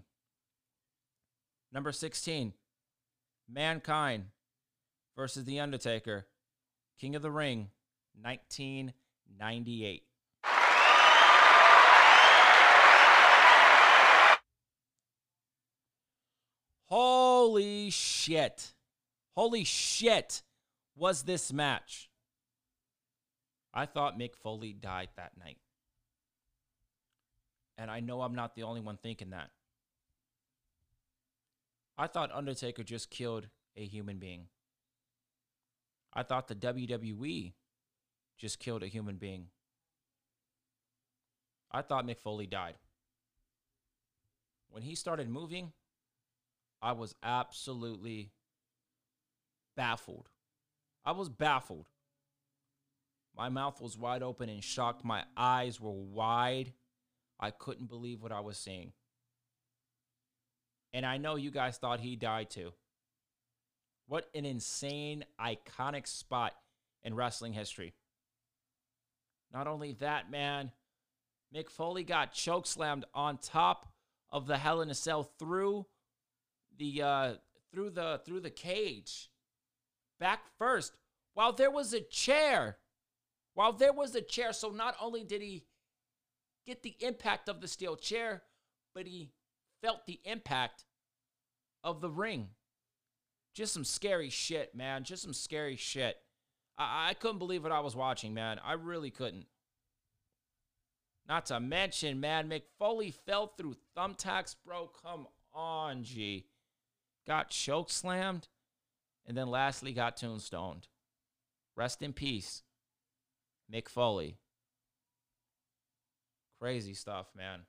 Number 1.74 1.92
16, 1.92 2.54
Mankind 3.52 4.28
versus 5.18 5.44
The 5.44 5.60
Undertaker, 5.60 6.28
King 6.98 7.16
of 7.16 7.22
the 7.22 7.30
Ring, 7.30 7.72
1998. 8.22 10.04
Holy 16.86 17.90
shit. 17.90 18.74
Holy 19.36 19.64
shit 19.64 20.42
was 20.96 21.24
this 21.24 21.54
match. 21.54 22.10
I 23.74 23.86
thought 23.86 24.20
Mick 24.20 24.36
Foley 24.36 24.74
died 24.74 25.10
that 25.16 25.38
night. 25.38 25.60
And 27.78 27.90
I 27.90 28.00
know 28.00 28.22
I'm 28.22 28.36
not 28.36 28.56
the 28.56 28.64
only 28.64 28.82
one 28.82 28.98
thinking 29.02 29.30
that. 29.30 29.52
I 31.98 32.08
thought 32.08 32.32
Undertaker 32.34 32.84
just 32.84 33.10
killed 33.10 33.48
a 33.76 33.86
human 33.86 34.18
being. 34.18 34.48
I 36.14 36.24
thought 36.24 36.48
the 36.48 36.56
WWE 36.56 37.54
just 38.38 38.60
killed 38.60 38.84
a 38.84 38.88
human 38.88 39.18
being. 39.18 39.48
I 41.72 41.82
thought 41.82 42.08
Mick 42.08 42.20
Foley 42.20 42.48
died. 42.48 42.76
When 44.70 44.84
he 44.84 44.96
started 44.96 45.30
moving, 45.30 45.74
I 46.82 46.94
was 46.94 47.16
absolutely 47.22 48.32
baffled. 49.80 50.28
I 51.06 51.14
was 51.14 51.30
baffled. 51.30 51.88
My 53.34 53.48
mouth 53.48 53.80
was 53.80 53.98
wide 53.98 54.22
open 54.22 54.50
and 54.50 54.62
shocked. 54.62 55.06
My 55.06 55.24
eyes 55.38 55.80
were 55.80 55.94
wide. 55.94 56.74
I 57.40 57.52
couldn't 57.52 57.88
believe 57.88 58.22
what 58.22 58.34
I 58.34 58.42
was 58.42 58.58
seeing. 58.58 58.92
And 60.92 61.06
I 61.06 61.16
know 61.16 61.38
you 61.38 61.50
guys 61.50 61.78
thought 61.78 62.02
he 62.02 62.18
died 62.18 62.50
too. 62.50 62.74
What 64.06 64.28
an 64.36 64.44
insane, 64.44 65.24
iconic 65.40 66.08
spot 66.08 66.56
in 67.02 67.16
wrestling 67.16 67.54
history. 67.54 67.94
Not 69.54 69.66
only 69.66 69.94
that, 69.94 70.30
man, 70.30 70.74
Mick 71.56 71.70
Foley 71.70 72.04
got 72.04 72.34
chokeslammed 72.34 73.04
on 73.14 73.38
top 73.38 73.94
of 74.30 74.46
the 74.46 74.58
Hell 74.58 74.82
in 74.82 74.90
a 74.90 74.94
Cell 74.94 75.24
through 75.24 75.86
the 76.78 77.02
uh, 77.02 77.34
through 77.72 77.92
the 77.92 78.20
through 78.26 78.42
the 78.42 78.50
cage, 78.50 79.30
back 80.20 80.42
first, 80.58 80.94
while 81.34 81.54
there 81.54 81.72
was 81.72 81.94
a 81.94 82.02
chair, 82.02 82.78
while 83.54 83.74
there 83.74 83.94
was 83.94 84.16
a 84.16 84.22
chair. 84.22 84.54
So 84.54 84.70
not 84.70 84.96
only 85.02 85.24
did 85.24 85.42
he 85.42 85.66
get 86.66 86.84
the 86.84 86.96
impact 87.00 87.50
of 87.50 87.62
the 87.62 87.68
steel 87.68 87.96
chair, 87.96 88.44
but 88.94 89.08
he 89.08 89.32
felt 89.82 90.06
the 90.06 90.20
impact 90.26 90.86
of 91.84 92.02
the 92.02 92.10
ring. 92.10 92.50
Just 93.56 93.74
some 93.74 93.86
scary 93.86 94.30
shit, 94.30 94.76
man. 94.76 95.04
Just 95.04 95.24
some 95.24 95.34
scary 95.34 95.76
shit. 95.76 96.18
I, 96.78 97.10
I 97.10 97.14
couldn't 97.14 97.40
believe 97.40 97.64
what 97.64 97.72
I 97.72 97.80
was 97.80 97.96
watching, 97.96 98.34
man. 98.34 98.60
I 98.64 98.74
really 98.74 99.12
couldn't. 99.12 99.46
Not 101.28 101.46
to 101.48 101.60
mention, 101.60 102.20
man, 102.20 102.50
Mick 102.50 102.64
Foley 102.80 103.12
fell 103.12 103.54
through 103.56 103.76
thumbtacks, 103.96 104.56
bro. 104.66 104.90
Come 105.04 105.28
on, 105.54 106.04
G. 106.04 106.48
Got 107.28 107.52
choke 107.52 107.92
slammed, 107.92 108.48
and 109.30 109.38
then 109.38 109.48
lastly 109.48 109.94
got 109.94 110.18
tombstoned. 110.18 110.88
Rest 111.78 112.02
in 112.02 112.14
peace, 112.14 112.64
Mick 113.72 113.88
Foley. 113.88 114.38
Crazy 116.60 116.96
stuff, 116.96 117.28
man. 117.38 117.62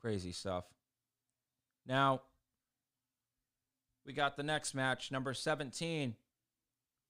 Crazy 0.00 0.32
stuff. 0.32 0.64
Now, 1.86 2.22
we 4.06 4.14
got 4.14 4.36
the 4.36 4.42
next 4.42 4.74
match, 4.74 5.12
number 5.12 5.34
17. 5.34 6.16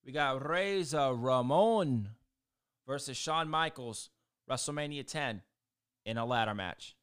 We 0.05 0.13
got 0.13 0.47
Razor 0.47 1.15
Ramon 1.15 2.09
versus 2.87 3.17
Shawn 3.17 3.49
Michaels, 3.49 4.11
WrestleMania 4.51 5.07
10 5.07 5.43
in 6.05 6.19
a 6.19 6.27
ladder 6.27 6.55
match. 6.55 6.97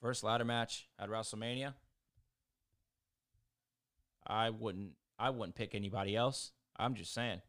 First 0.00 0.22
ladder 0.22 0.44
match 0.44 0.88
at 0.98 1.08
WrestleMania. 1.08 1.74
I 4.26 4.50
wouldn't 4.50 4.92
I 5.18 5.30
wouldn't 5.30 5.56
pick 5.56 5.74
anybody 5.74 6.14
else. 6.14 6.52
I'm 6.76 6.94
just 6.94 7.12
saying. 7.12 7.40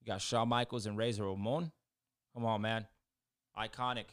You 0.00 0.06
got 0.06 0.22
Shawn 0.22 0.48
Michaels 0.48 0.86
and 0.86 0.96
Razor 0.96 1.24
Ramon. 1.24 1.72
Come 2.32 2.46
on, 2.46 2.62
man. 2.62 2.86
Iconic. 3.58 4.06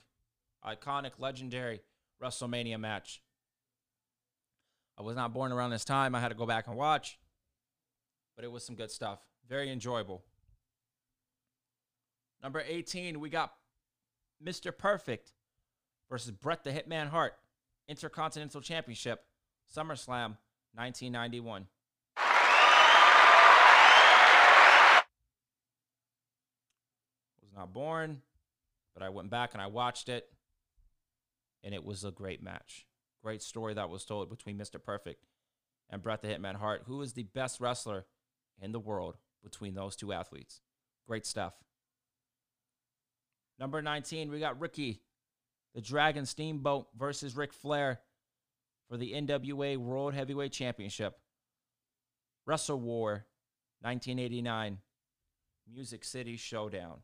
Iconic, 0.65 1.11
legendary 1.19 1.81
WrestleMania 2.21 2.79
match. 2.79 3.21
I 4.97 5.01
was 5.01 5.15
not 5.15 5.33
born 5.33 5.51
around 5.51 5.71
this 5.71 5.85
time. 5.85 6.15
I 6.15 6.19
had 6.19 6.29
to 6.29 6.35
go 6.35 6.45
back 6.45 6.67
and 6.67 6.75
watch. 6.75 7.19
But 8.35 8.45
it 8.45 8.51
was 8.51 8.65
some 8.65 8.75
good 8.75 8.91
stuff. 8.91 9.19
Very 9.47 9.71
enjoyable. 9.71 10.23
Number 12.41 12.63
18, 12.65 13.19
we 13.19 13.29
got 13.29 13.53
Mr. 14.43 14.77
Perfect 14.77 15.33
versus 16.09 16.31
Bret 16.31 16.63
the 16.63 16.71
Hitman 16.71 17.09
Hart. 17.09 17.33
Intercontinental 17.87 18.61
Championship, 18.61 19.25
SummerSlam 19.75 20.37
1991. 20.75 21.67
Was 27.41 27.51
not 27.55 27.73
born, 27.73 28.21
but 28.93 29.03
I 29.03 29.09
went 29.09 29.29
back 29.29 29.53
and 29.53 29.61
I 29.61 29.67
watched 29.67 30.09
it, 30.09 30.29
and 31.63 31.73
it 31.73 31.83
was 31.83 32.03
a 32.03 32.11
great 32.11 32.41
match. 32.41 32.85
Great 33.21 33.41
story 33.41 33.73
that 33.73 33.89
was 33.89 34.05
told 34.05 34.29
between 34.29 34.57
Mr. 34.57 34.83
Perfect 34.83 35.25
and 35.89 36.01
Bret 36.01 36.21
the 36.21 36.27
Hitman 36.27 36.55
Hart. 36.55 36.83
Who 36.87 37.01
is 37.01 37.13
the 37.13 37.23
best 37.23 37.59
wrestler 37.59 38.05
in 38.61 38.71
the 38.71 38.79
world 38.79 39.17
between 39.43 39.75
those 39.75 39.95
two 39.95 40.11
athletes? 40.13 40.61
Great 41.07 41.25
stuff. 41.25 41.53
Number 43.59 43.81
19, 43.81 44.31
we 44.31 44.39
got 44.39 44.59
Ricky, 44.59 45.01
the 45.73 45.81
Dragon 45.81 46.25
Steamboat 46.25 46.87
versus 46.97 47.35
Ric 47.35 47.53
Flair 47.53 47.99
for 48.89 48.97
the 48.97 49.13
NWA 49.13 49.77
World 49.77 50.13
Heavyweight 50.13 50.51
Championship. 50.51 51.17
WrestleWar 52.47 53.23
1989, 53.81 54.79
Music 55.71 56.03
City 56.03 56.35
Showdown. 56.37 56.99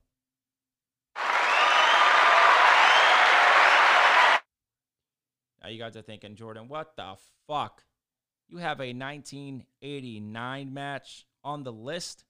Now 5.61 5.69
you 5.69 5.79
guys 5.79 5.97
are 5.97 6.01
thinking, 6.01 6.35
Jordan, 6.35 6.67
what 6.67 6.95
the 6.95 7.15
fuck? 7.47 7.83
You 8.47 8.57
have 8.57 8.79
a 8.79 8.93
1989 8.93 10.73
match 10.73 11.25
on 11.43 11.63
the 11.63 11.71
list? 11.71 12.23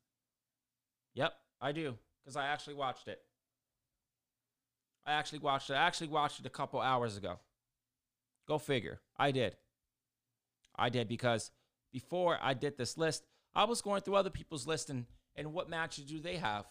Yep, 1.14 1.34
I 1.62 1.72
do, 1.72 1.96
because 2.24 2.36
I 2.36 2.48
actually 2.48 2.74
watched 2.76 3.08
it. 3.08 3.22
I 5.06 5.14
actually 5.14 5.40
watched 5.40 5.70
it. 5.70 5.74
I 5.74 5.88
actually 5.88 6.08
watched 6.08 6.40
it 6.40 6.46
a 6.46 6.50
couple 6.50 6.80
hours 6.80 7.18
ago. 7.18 7.40
Go 8.48 8.58
figure. 8.58 9.00
I 9.18 9.32
did. 9.32 9.56
I 10.76 10.90
did 10.90 11.08
because 11.08 11.52
before 11.92 12.38
I 12.42 12.54
did 12.54 12.78
this 12.78 12.98
list, 12.98 13.24
I 13.54 13.66
was 13.66 13.82
going 13.82 14.02
through 14.02 14.16
other 14.16 14.30
people's 14.30 14.68
list 14.68 14.90
and, 14.90 15.06
and 15.36 15.54
what 15.54 15.70
matches 15.70 16.06
do 16.06 16.20
they 16.20 16.38
have? 16.38 16.66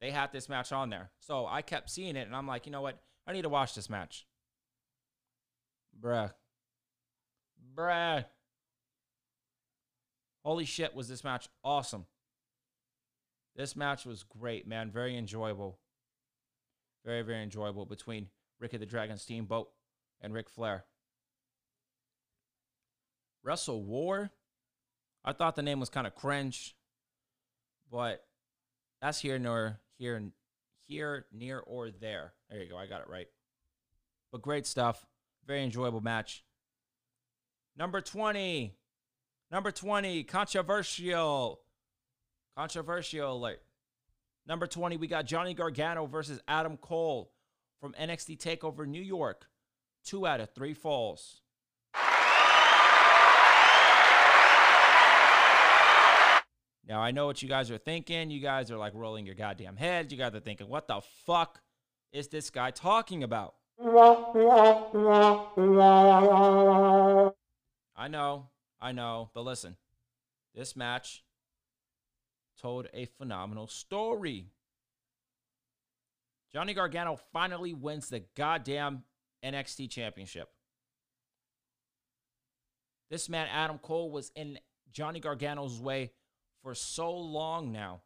They 0.00 0.10
had 0.10 0.32
this 0.32 0.48
match 0.48 0.72
on 0.72 0.90
there. 0.90 1.10
So 1.20 1.46
I 1.46 1.62
kept 1.62 1.90
seeing 1.90 2.16
it 2.16 2.26
and 2.26 2.36
I'm 2.36 2.46
like, 2.46 2.66
you 2.66 2.72
know 2.72 2.82
what? 2.82 3.00
I 3.26 3.32
need 3.32 3.42
to 3.42 3.48
watch 3.48 3.74
this 3.74 3.90
match. 3.90 4.26
Bruh. 6.00 6.32
Bruh. 7.74 8.24
Holy 10.44 10.64
shit, 10.64 10.94
was 10.94 11.08
this 11.08 11.24
match 11.24 11.48
awesome. 11.64 12.06
This 13.56 13.74
match 13.74 14.04
was 14.04 14.22
great, 14.22 14.66
man. 14.68 14.90
Very 14.90 15.16
enjoyable. 15.16 15.78
Very, 17.06 17.22
very 17.22 17.44
enjoyable 17.44 17.86
between 17.86 18.26
Ricky 18.58 18.78
the 18.78 18.84
Dragon 18.84 19.16
Steamboat 19.16 19.68
and 20.20 20.34
Ric 20.34 20.50
Flair. 20.50 20.84
WrestleWar. 23.46 24.30
I 25.24 25.32
thought 25.32 25.54
the 25.54 25.62
name 25.62 25.78
was 25.78 25.88
kind 25.88 26.06
of 26.06 26.16
cringe, 26.16 26.76
but 27.90 28.24
that's 29.00 29.20
here 29.20 29.38
nor 29.38 29.78
here 29.98 30.20
here 30.84 31.26
near 31.32 31.60
or 31.60 31.90
there. 31.90 32.32
There 32.50 32.60
you 32.60 32.70
go. 32.70 32.76
I 32.76 32.86
got 32.86 33.02
it 33.02 33.08
right. 33.08 33.28
But 34.32 34.42
great 34.42 34.66
stuff. 34.66 35.06
Very 35.46 35.62
enjoyable 35.62 36.00
match. 36.00 36.44
Number 37.76 38.00
20. 38.00 38.74
Number 39.50 39.70
20, 39.70 40.24
controversial. 40.24 41.60
Controversial 42.56 43.36
alert. 43.36 43.60
Number 44.46 44.66
20, 44.68 44.96
we 44.96 45.08
got 45.08 45.26
Johnny 45.26 45.54
Gargano 45.54 46.06
versus 46.06 46.40
Adam 46.46 46.76
Cole 46.76 47.32
from 47.80 47.94
NXT 47.94 48.38
TakeOver 48.38 48.86
New 48.86 49.02
York. 49.02 49.48
Two 50.04 50.24
out 50.26 50.40
of 50.40 50.50
three 50.54 50.72
falls. 50.72 51.40
Now, 56.88 57.00
I 57.00 57.10
know 57.10 57.26
what 57.26 57.42
you 57.42 57.48
guys 57.48 57.72
are 57.72 57.78
thinking. 57.78 58.30
You 58.30 58.38
guys 58.38 58.70
are 58.70 58.76
like 58.76 58.94
rolling 58.94 59.26
your 59.26 59.34
goddamn 59.34 59.76
heads. 59.76 60.12
You 60.12 60.18
guys 60.18 60.32
are 60.36 60.40
thinking, 60.40 60.68
what 60.68 60.86
the 60.86 61.00
fuck 61.24 61.60
is 62.12 62.28
this 62.28 62.48
guy 62.48 62.70
talking 62.70 63.24
about? 63.24 63.56
I 67.96 68.08
know, 68.08 68.50
I 68.80 68.92
know, 68.92 69.30
but 69.34 69.42
listen, 69.42 69.76
this 70.54 70.76
match 70.76 71.24
told 72.60 72.88
a 72.92 73.06
phenomenal 73.18 73.66
story. 73.66 74.50
Johnny 76.52 76.74
Gargano 76.74 77.18
finally 77.32 77.74
wins 77.74 78.08
the 78.08 78.24
goddamn 78.36 79.04
NXT 79.44 79.90
championship. 79.90 80.48
This 83.10 83.28
man, 83.28 83.46
Adam 83.52 83.78
Cole, 83.78 84.10
was 84.10 84.32
in 84.34 84.58
Johnny 84.90 85.20
Gargano's 85.20 85.78
way 85.78 86.12
for 86.62 86.74
so 86.74 87.12
long 87.12 87.72
now. 87.72 88.00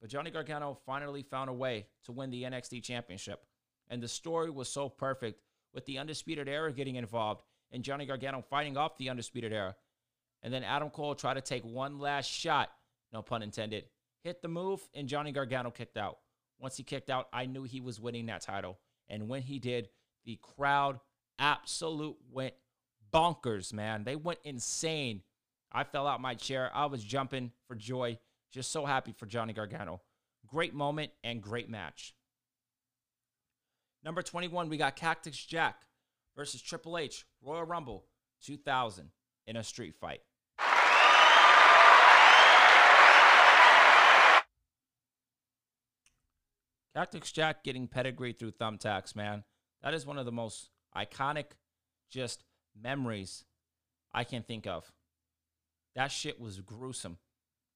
But 0.00 0.10
Johnny 0.10 0.30
Gargano 0.30 0.78
finally 0.86 1.22
found 1.22 1.50
a 1.50 1.54
way 1.54 1.86
to 2.04 2.12
win 2.12 2.30
the 2.30 2.42
NXT 2.42 2.82
championship. 2.82 3.44
And 3.88 4.02
the 4.02 4.08
story 4.08 4.50
was 4.50 4.68
so 4.68 4.88
perfect 4.88 5.40
with 5.72 5.86
the 5.86 5.98
Undisputed 5.98 6.48
Era 6.48 6.72
getting 6.72 6.96
involved 6.96 7.42
and 7.70 7.82
Johnny 7.82 8.06
Gargano 8.06 8.42
fighting 8.42 8.76
off 8.76 8.96
the 8.96 9.10
Undisputed 9.10 9.52
Era. 9.52 9.76
And 10.42 10.52
then 10.52 10.64
Adam 10.64 10.90
Cole 10.90 11.14
tried 11.14 11.34
to 11.34 11.40
take 11.40 11.64
one 11.64 11.98
last 11.98 12.30
shot, 12.30 12.70
no 13.12 13.22
pun 13.22 13.42
intended, 13.42 13.84
hit 14.22 14.42
the 14.42 14.48
move, 14.48 14.80
and 14.94 15.08
Johnny 15.08 15.32
Gargano 15.32 15.70
kicked 15.70 15.96
out. 15.96 16.18
Once 16.58 16.76
he 16.76 16.82
kicked 16.82 17.10
out, 17.10 17.28
I 17.32 17.46
knew 17.46 17.64
he 17.64 17.80
was 17.80 18.00
winning 18.00 18.26
that 18.26 18.42
title. 18.42 18.78
And 19.08 19.28
when 19.28 19.42
he 19.42 19.58
did, 19.58 19.88
the 20.24 20.38
crowd 20.42 21.00
absolute 21.38 22.16
went 22.30 22.54
bonkers, 23.12 23.72
man. 23.72 24.04
They 24.04 24.16
went 24.16 24.40
insane. 24.44 25.22
I 25.70 25.84
fell 25.84 26.06
out 26.06 26.20
my 26.20 26.34
chair. 26.34 26.70
I 26.74 26.86
was 26.86 27.04
jumping 27.04 27.52
for 27.68 27.74
joy. 27.74 28.18
Just 28.52 28.72
so 28.72 28.86
happy 28.86 29.12
for 29.12 29.26
Johnny 29.26 29.52
Gargano. 29.52 30.00
Great 30.46 30.74
moment 30.74 31.10
and 31.22 31.42
great 31.42 31.68
match. 31.68 32.14
Number 34.02 34.22
21, 34.22 34.68
we 34.68 34.76
got 34.76 34.96
Cactus 34.96 35.36
Jack 35.36 35.82
versus 36.36 36.62
Triple 36.62 36.96
H, 36.96 37.26
Royal 37.42 37.64
Rumble 37.64 38.06
2000 38.44 39.10
in 39.46 39.56
a 39.56 39.64
street 39.64 39.94
fight. 40.00 40.20
Cactus 46.96 47.30
Jack 47.30 47.62
getting 47.62 47.88
pedigree 47.88 48.32
through 48.32 48.52
thumbtacks, 48.52 49.14
man. 49.14 49.44
That 49.82 49.92
is 49.92 50.06
one 50.06 50.16
of 50.16 50.24
the 50.24 50.32
most 50.32 50.70
iconic 50.96 51.44
just 52.10 52.42
memories 52.74 53.44
I 54.14 54.24
can 54.24 54.42
think 54.42 54.66
of. 54.66 54.90
That 55.94 56.10
shit 56.10 56.40
was 56.40 56.58
gruesome. 56.62 57.18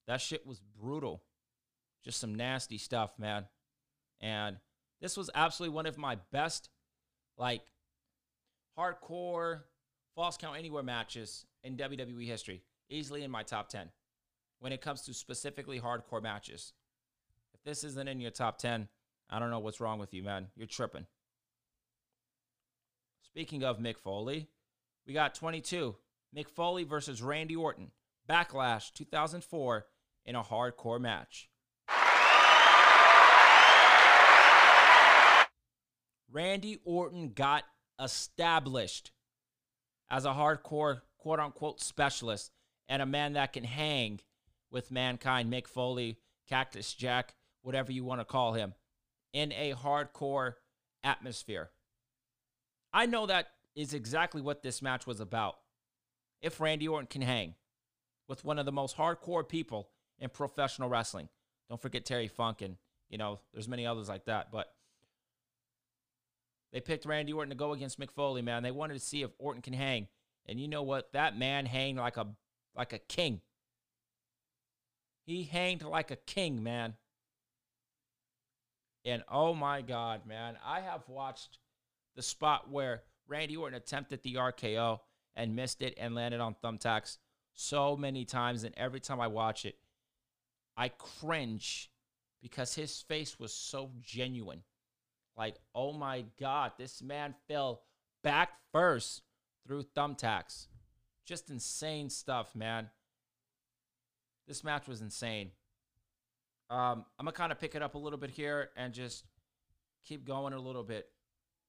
That 0.06 0.22
shit 0.22 0.46
was 0.46 0.60
brutal. 0.60 1.22
Just 2.02 2.18
some 2.18 2.34
nasty 2.34 2.78
stuff, 2.78 3.18
man. 3.18 3.44
And 4.22 4.56
this 5.02 5.18
was 5.18 5.28
absolutely 5.34 5.74
one 5.74 5.84
of 5.84 5.98
my 5.98 6.16
best, 6.32 6.70
like, 7.36 7.60
hardcore 8.78 9.64
falls 10.14 10.38
count 10.38 10.58
anywhere 10.58 10.82
matches 10.82 11.44
in 11.62 11.76
WWE 11.76 12.26
history. 12.26 12.62
Easily 12.88 13.22
in 13.22 13.30
my 13.30 13.42
top 13.42 13.68
10 13.68 13.90
when 14.60 14.72
it 14.72 14.80
comes 14.80 15.02
to 15.02 15.12
specifically 15.12 15.78
hardcore 15.78 16.22
matches. 16.22 16.72
If 17.52 17.62
this 17.64 17.84
isn't 17.84 18.08
in 18.08 18.18
your 18.18 18.30
top 18.30 18.56
10, 18.56 18.88
I 19.30 19.38
don't 19.38 19.50
know 19.50 19.60
what's 19.60 19.80
wrong 19.80 20.00
with 20.00 20.12
you, 20.12 20.24
man. 20.24 20.48
You're 20.56 20.66
tripping. 20.66 21.06
Speaking 23.22 23.62
of 23.62 23.78
Mick 23.78 23.96
Foley, 23.96 24.48
we 25.06 25.14
got 25.14 25.36
22. 25.36 25.94
Mick 26.36 26.48
Foley 26.48 26.82
versus 26.82 27.22
Randy 27.22 27.54
Orton. 27.54 27.92
Backlash 28.28 28.92
2004 28.92 29.86
in 30.26 30.34
a 30.34 30.42
hardcore 30.42 31.00
match. 31.00 31.48
Randy 36.32 36.78
Orton 36.84 37.32
got 37.32 37.64
established 38.02 39.12
as 40.10 40.24
a 40.24 40.30
hardcore 40.30 41.02
quote 41.18 41.40
unquote 41.40 41.80
specialist 41.80 42.50
and 42.88 43.00
a 43.00 43.06
man 43.06 43.34
that 43.34 43.52
can 43.52 43.64
hang 43.64 44.20
with 44.70 44.90
mankind, 44.90 45.52
Mick 45.52 45.66
Foley, 45.66 46.18
Cactus 46.48 46.94
Jack, 46.94 47.34
whatever 47.62 47.92
you 47.92 48.04
want 48.04 48.20
to 48.20 48.24
call 48.24 48.52
him, 48.52 48.74
in 49.32 49.52
a 49.52 49.74
hardcore 49.74 50.54
atmosphere. 51.02 51.70
I 52.92 53.06
know 53.06 53.26
that 53.26 53.48
is 53.76 53.94
exactly 53.94 54.42
what 54.42 54.62
this 54.62 54.82
match 54.82 55.06
was 55.06 55.20
about. 55.20 55.56
If 56.42 56.60
Randy 56.60 56.88
Orton 56.88 57.06
can 57.06 57.22
hang 57.22 57.54
with 58.28 58.44
one 58.44 58.58
of 58.58 58.66
the 58.66 58.72
most 58.72 58.96
hardcore 58.96 59.48
people 59.48 59.88
in 60.18 60.30
professional 60.30 60.88
wrestling, 60.88 61.28
don't 61.68 61.80
forget 61.80 62.04
Terry 62.04 62.28
Funk 62.28 62.62
and 62.62 62.76
you 63.08 63.18
know 63.18 63.40
there's 63.52 63.68
many 63.68 63.86
others 63.86 64.08
like 64.08 64.24
that, 64.24 64.50
but 64.50 64.72
they 66.72 66.80
picked 66.80 67.04
Randy 67.04 67.32
Orton 67.32 67.50
to 67.50 67.56
go 67.56 67.72
against 67.72 67.98
Mick 67.98 68.10
Foley, 68.10 68.42
man. 68.42 68.62
They 68.62 68.70
wanted 68.70 68.94
to 68.94 69.00
see 69.00 69.22
if 69.22 69.30
Orton 69.38 69.62
can 69.62 69.72
hang. 69.72 70.08
And 70.46 70.60
you 70.60 70.68
know 70.68 70.82
what? 70.82 71.12
That 71.12 71.36
man 71.36 71.66
hanged 71.66 71.98
like 71.98 72.16
a 72.16 72.28
like 72.76 72.92
a 72.92 72.98
king. 72.98 73.40
He 75.26 75.44
hanged 75.44 75.82
like 75.82 76.10
a 76.10 76.16
king, 76.16 76.62
man. 76.62 76.94
And 79.04 79.22
oh 79.30 79.54
my 79.54 79.82
God, 79.82 80.26
man. 80.26 80.56
I 80.64 80.80
have 80.80 81.08
watched 81.08 81.58
the 82.16 82.22
spot 82.22 82.70
where 82.70 83.02
Randy 83.28 83.56
Orton 83.56 83.76
attempted 83.76 84.22
the 84.22 84.34
RKO 84.34 85.00
and 85.34 85.56
missed 85.56 85.82
it 85.82 85.94
and 85.98 86.14
landed 86.14 86.40
on 86.40 86.56
thumbtacks 86.62 87.18
so 87.54 87.96
many 87.96 88.24
times. 88.24 88.64
And 88.64 88.74
every 88.76 89.00
time 89.00 89.20
I 89.20 89.28
watch 89.28 89.64
it, 89.64 89.76
I 90.76 90.88
cringe 90.88 91.90
because 92.42 92.74
his 92.74 93.00
face 93.02 93.38
was 93.38 93.52
so 93.52 93.90
genuine. 94.00 94.62
Like, 95.36 95.56
oh 95.74 95.92
my 95.92 96.24
God, 96.38 96.72
this 96.78 97.02
man 97.02 97.34
fell 97.48 97.82
back 98.22 98.50
first 98.72 99.22
through 99.66 99.84
thumbtacks. 99.96 100.66
Just 101.24 101.50
insane 101.50 102.10
stuff, 102.10 102.54
man. 102.54 102.90
This 104.46 104.64
match 104.64 104.88
was 104.88 105.00
insane. 105.00 105.52
Um, 106.70 107.04
I'm 107.18 107.24
gonna 107.24 107.32
kind 107.32 107.50
of 107.50 107.58
pick 107.58 107.74
it 107.74 107.82
up 107.82 107.96
a 107.96 107.98
little 107.98 108.18
bit 108.18 108.30
here 108.30 108.70
and 108.76 108.94
just 108.94 109.24
keep 110.04 110.24
going 110.24 110.52
a 110.52 110.58
little 110.58 110.84
bit. 110.84 111.08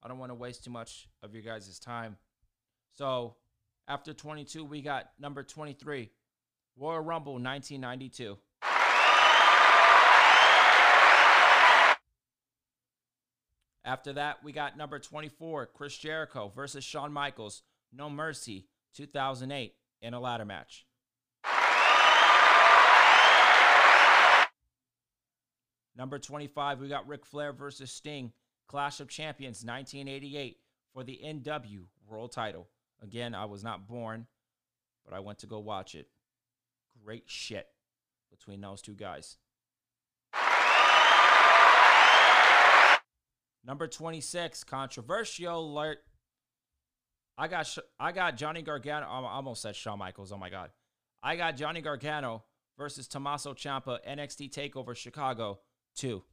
I 0.04 0.08
don't 0.08 0.20
want 0.20 0.30
to 0.30 0.36
waste 0.36 0.64
too 0.64 0.70
much 0.70 1.10
of 1.24 1.34
your 1.34 1.44
guys' 1.44 1.80
time. 1.80 2.18
So 2.94 3.36
after 3.88 4.14
22, 4.14 4.64
we 4.64 4.82
got 4.82 5.12
number 5.20 5.44
23, 5.44 6.12
Royal 6.78 7.00
Rumble 7.00 7.34
1992. 7.34 8.38
After 13.84 14.14
that, 14.14 14.44
we 14.44 14.52
got 14.52 14.78
number 14.78 15.00
24, 15.00 15.66
Chris 15.74 15.98
Jericho 15.98 16.52
versus 16.56 16.84
Shawn 16.84 17.12
Michaels, 17.12 17.64
No 17.92 18.10
Mercy, 18.10 18.68
2008, 18.96 19.74
in 20.02 20.14
a 20.14 20.20
ladder 20.20 20.46
match. 20.46 20.86
Number 26.02 26.18
25, 26.18 26.82
we 26.82 26.88
got 26.88 27.08
Ric 27.08 27.28
Flair 27.28 27.54
versus 27.54 27.92
Sting, 27.92 28.32
Clash 28.68 29.00
of 29.02 29.08
Champions, 29.08 29.64
1988, 29.64 30.58
for 30.92 31.04
the 31.04 31.22
NW 31.24 31.84
World 32.08 32.32
title. 32.32 32.70
Again, 33.04 33.36
I 33.36 33.46
was 33.46 33.64
not 33.64 33.88
born, 33.88 34.26
but 35.06 35.16
I 35.16 35.20
went 35.20 35.38
to 35.38 35.46
go 35.46 35.60
watch 35.60 35.94
it. 35.94 36.08
Great 37.06 37.26
shit 37.28 37.68
between 38.32 38.62
those 38.62 38.82
two 38.82 38.96
guys. 38.96 39.38
Number 43.64 43.88
26, 43.88 44.64
controversial 44.64 45.60
alert. 45.60 46.00
I 47.38 47.48
got 47.48 47.78
I 48.00 48.12
got 48.12 48.38
Johnny 48.38 48.64
Gargano. 48.64 49.06
I 49.06 49.34
almost 49.34 49.62
said 49.62 49.76
Shawn 49.76 50.00
Michaels. 50.00 50.32
Oh 50.32 50.38
my 50.40 50.50
god. 50.50 50.72
I 51.22 51.36
got 51.36 51.58
Johnny 51.58 51.82
Gargano 51.82 52.46
versus 52.76 53.08
Tommaso 53.08 53.54
Ciampa 53.54 54.00
NXT 54.10 54.52
Takeover 54.52 54.96
Chicago 54.96 55.60
2. 55.96 56.24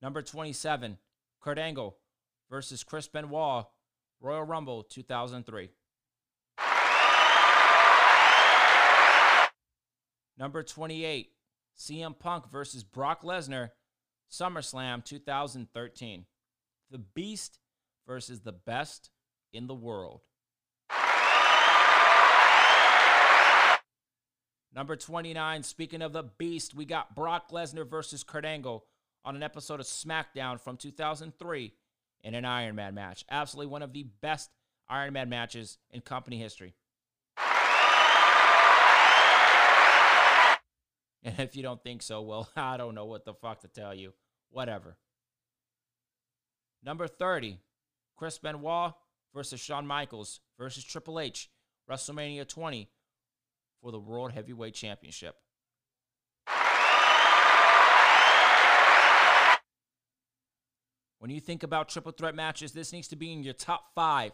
Number 0.00 0.20
27, 0.20 0.98
Kurt 1.40 1.58
Angle 1.58 1.96
versus 2.50 2.82
Chris 2.82 3.06
Benoit 3.06 3.66
Royal 4.20 4.42
Rumble 4.42 4.82
2003. 4.82 5.70
Number 10.38 10.62
28, 10.62 11.30
CM 11.78 12.18
Punk 12.18 12.50
versus 12.50 12.82
Brock 12.82 13.22
Lesnar, 13.22 13.70
SummerSlam 14.30 15.04
2013. 15.04 16.24
The 16.90 16.98
Beast 16.98 17.58
versus 18.06 18.40
the 18.40 18.52
best 18.52 19.10
in 19.52 19.66
the 19.66 19.74
world. 19.74 20.22
Number 24.74 24.96
29, 24.96 25.62
speaking 25.64 26.00
of 26.00 26.14
the 26.14 26.22
Beast, 26.22 26.74
we 26.74 26.86
got 26.86 27.14
Brock 27.14 27.50
Lesnar 27.50 27.88
versus 27.88 28.24
Kurt 28.24 28.46
Angle 28.46 28.86
on 29.22 29.36
an 29.36 29.42
episode 29.42 29.80
of 29.80 29.86
SmackDown 29.86 30.58
from 30.58 30.78
2003 30.78 31.72
in 32.24 32.34
an 32.34 32.46
Iron 32.46 32.74
Man 32.74 32.94
match. 32.94 33.24
Absolutely 33.30 33.70
one 33.70 33.82
of 33.82 33.92
the 33.92 34.04
best 34.22 34.50
Iron 34.88 35.12
Man 35.12 35.28
matches 35.28 35.76
in 35.90 36.00
company 36.00 36.38
history. 36.38 36.74
And 41.24 41.38
if 41.38 41.54
you 41.54 41.62
don't 41.62 41.80
think 41.80 42.02
so, 42.02 42.20
well, 42.20 42.48
I 42.56 42.76
don't 42.76 42.96
know 42.96 43.04
what 43.04 43.24
the 43.24 43.32
fuck 43.32 43.60
to 43.60 43.68
tell 43.68 43.94
you. 43.94 44.12
Whatever. 44.50 44.96
Number 46.82 47.06
30, 47.06 47.60
Chris 48.16 48.38
Benoit 48.38 48.92
versus 49.32 49.60
Shawn 49.60 49.86
Michaels 49.86 50.40
versus 50.58 50.82
Triple 50.82 51.20
H, 51.20 51.48
WrestleMania 51.88 52.48
20 52.48 52.88
for 53.82 53.90
the 53.90 53.98
World 53.98 54.32
Heavyweight 54.32 54.74
Championship. 54.74 55.34
When 61.18 61.30
you 61.30 61.40
think 61.40 61.62
about 61.62 61.88
triple 61.88 62.12
threat 62.12 62.34
matches, 62.34 62.72
this 62.72 62.92
needs 62.92 63.08
to 63.08 63.16
be 63.16 63.32
in 63.32 63.42
your 63.42 63.54
top 63.54 63.94
five, 63.94 64.32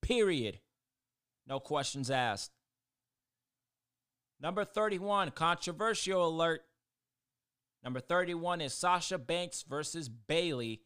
period. 0.00 0.60
No 1.46 1.60
questions 1.60 2.10
asked. 2.10 2.50
Number 4.40 4.64
31, 4.64 5.30
controversial 5.30 6.28
alert. 6.28 6.62
Number 7.82 8.00
31 8.00 8.62
is 8.62 8.72
Sasha 8.72 9.18
Banks 9.18 9.64
versus 9.68 10.08
Bayley, 10.08 10.80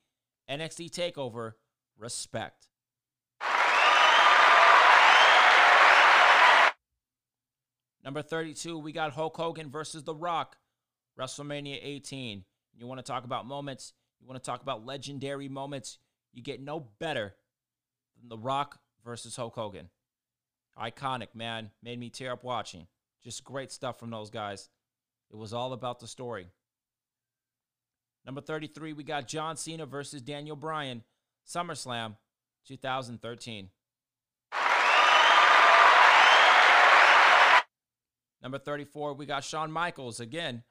NXT 0.50 0.90
TakeOver, 0.90 1.52
respect. 1.96 2.67
Number 8.09 8.23
32, 8.23 8.79
we 8.79 8.92
got 8.92 9.12
Hulk 9.12 9.37
Hogan 9.37 9.68
versus 9.68 10.03
The 10.03 10.14
Rock, 10.14 10.57
WrestleMania 11.21 11.79
18. 11.83 12.42
You 12.75 12.87
want 12.87 13.01
to 13.01 13.03
talk 13.03 13.27
about 13.27 13.44
moments, 13.44 13.92
you 14.18 14.27
want 14.27 14.42
to 14.42 14.51
talk 14.51 14.62
about 14.62 14.87
legendary 14.87 15.47
moments, 15.47 15.99
you 16.33 16.42
get 16.42 16.62
no 16.62 16.81
better 16.81 17.35
than 18.18 18.31
The 18.31 18.38
Rock 18.38 18.79
versus 19.05 19.37
Hulk 19.37 19.55
Hogan. 19.55 19.90
Iconic, 20.81 21.35
man. 21.35 21.71
Made 21.83 22.01
me 22.01 22.09
tear 22.09 22.33
up 22.33 22.44
watching. 22.44 22.87
Just 23.23 23.44
great 23.44 23.71
stuff 23.71 24.01
from 24.01 24.09
those 24.09 24.31
guys. 24.31 24.71
It 25.31 25.37
was 25.37 25.53
all 25.53 25.75
about 25.75 26.01
the 26.01 26.07
story. 26.07 26.47
Number 28.25 28.40
33, 28.40 28.94
we 28.94 29.05
got 29.05 29.29
John 29.29 29.59
Cena 29.59 29.85
versus 29.85 30.23
Daniel 30.23 30.57
Bryan, 30.57 31.03
SummerSlam 31.47 32.16
2013. 32.66 33.68
Number 38.42 38.59
34, 38.59 39.14
we 39.14 39.27
got 39.27 39.42
Shawn 39.44 39.72
Michaels 39.72 40.20
again, 40.20 40.62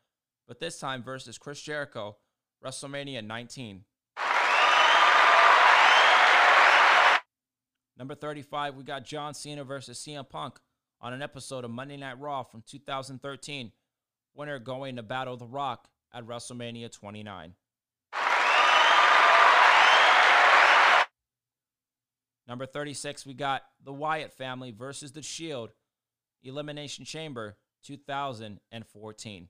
but 0.47 0.59
this 0.59 0.79
time 0.79 1.03
versus 1.03 1.37
Chris 1.37 1.61
Jericho, 1.61 2.17
WrestleMania 2.63 3.25
19. 3.25 3.83
Number 7.97 8.15
35, 8.15 8.75
we 8.75 8.83
got 8.83 9.03
John 9.03 9.33
Cena 9.33 9.63
versus 9.63 9.99
CM 9.99 10.29
Punk 10.29 10.59
on 11.01 11.13
an 11.13 11.21
episode 11.21 11.65
of 11.65 11.71
Monday 11.71 11.97
Night 11.97 12.19
Raw 12.19 12.43
from 12.43 12.63
2013. 12.65 13.71
Winner 14.33 14.59
going 14.59 14.95
to 14.95 15.03
battle 15.03 15.35
The 15.35 15.47
Rock 15.47 15.89
at 16.13 16.25
WrestleMania 16.25 16.91
29. 16.91 17.53
Number 22.47 22.65
36, 22.65 23.25
we 23.25 23.33
got 23.33 23.63
The 23.83 23.91
Wyatt 23.91 24.31
Family 24.31 24.71
versus 24.71 25.11
The 25.11 25.21
Shield, 25.21 25.71
Elimination 26.43 27.05
Chamber 27.05 27.57
2014. 27.83 29.49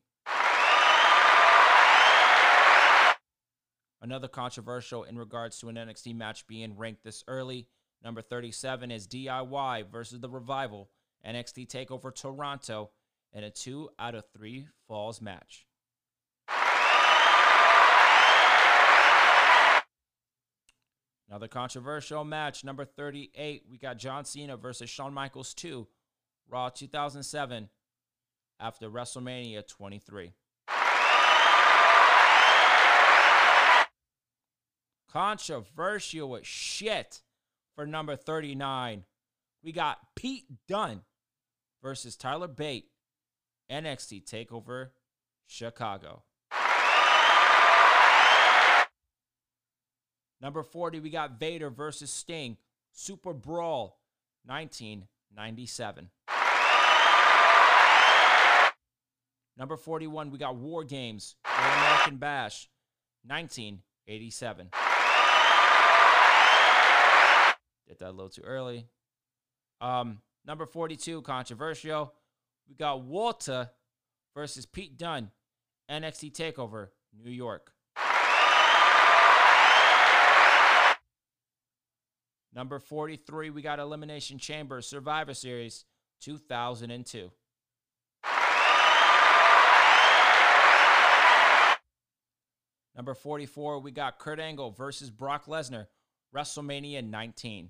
Another 4.02 4.28
controversial 4.28 5.04
in 5.04 5.18
regards 5.18 5.60
to 5.60 5.70
an 5.70 5.76
NXT 5.76 6.16
match 6.16 6.46
being 6.48 6.78
ranked 6.78 7.04
this 7.04 7.24
early. 7.28 7.68
Number 8.04 8.22
37 8.22 8.92
is 8.92 9.08
DIY 9.08 9.92
versus 9.92 10.20
The 10.20 10.30
Revival, 10.30 10.90
NXT 11.26 11.68
TakeOver 11.68 12.14
Toronto, 12.14 12.92
in 13.34 13.44
a 13.44 13.50
two 13.50 13.90
out 13.98 14.16
of 14.16 14.24
three 14.34 14.68
falls 14.88 15.20
match. 15.20 15.66
Another 21.30 21.48
controversial 21.50 22.24
match, 22.24 22.64
number 22.64 22.86
38. 22.86 23.64
We 23.70 23.78
got 23.78 23.98
John 23.98 24.24
Cena 24.24 24.56
versus 24.56 24.90
Shawn 24.90 25.14
Michaels 25.14 25.54
2, 25.56 25.86
Raw 26.50 26.70
2007, 26.70 27.70
after 28.60 28.90
WrestleMania 28.90 29.68
23. 29.68 30.34
Controversial 35.12 36.36
as 36.38 36.46
shit 36.46 37.22
for 37.76 37.86
number 37.86 38.16
39. 38.16 39.04
We 39.64 39.72
got 39.72 40.00
Pete 40.16 40.46
Dunne 40.68 41.02
versus 41.82 42.16
Tyler 42.16 42.48
Bate, 42.48 42.90
NXT 43.72 44.26
TakeOver 44.26 44.90
Chicago. 45.46 46.24
Number 50.40 50.62
40, 50.62 51.00
we 51.00 51.10
got 51.10 51.40
Vader 51.40 51.70
versus 51.70 52.12
Sting, 52.12 52.58
Super 52.92 53.34
Brawl, 53.34 54.00
1997. 54.46 56.10
Number 59.58 59.76
41, 59.76 60.30
we 60.30 60.38
got 60.38 60.56
War 60.56 60.84
Games, 60.84 61.36
American 61.44 62.18
Bash, 62.18 62.70
1987. 63.26 64.70
Did 67.88 68.00
that 68.00 68.10
a 68.10 68.12
little 68.12 68.30
too 68.30 68.44
early. 68.44 68.86
Um, 69.82 70.22
number 70.46 70.68
42, 70.68 71.24
controversial. 71.24 72.14
We 72.70 72.76
got 72.76 73.02
Walter 73.02 73.72
versus 74.36 74.68
Pete 74.68 74.96
Dunne, 74.96 75.32
NXT 75.90 76.34
TakeOver, 76.34 76.90
New 77.24 77.32
York. 77.32 77.72
Number 82.54 82.80
43, 82.80 83.50
we 83.50 83.62
got 83.62 83.80
Elimination 83.80 84.38
Chamber 84.38 84.82
Survivor 84.82 85.34
Series 85.34 85.86
2002. 86.22 87.32
Number 92.98 93.14
44, 93.14 93.80
we 93.80 93.92
got 93.92 94.18
Kurt 94.18 94.40
Angle 94.40 94.72
versus 94.72 95.12
Brock 95.12 95.46
Lesnar, 95.46 95.86
WrestleMania 96.36 97.08
19. 97.08 97.70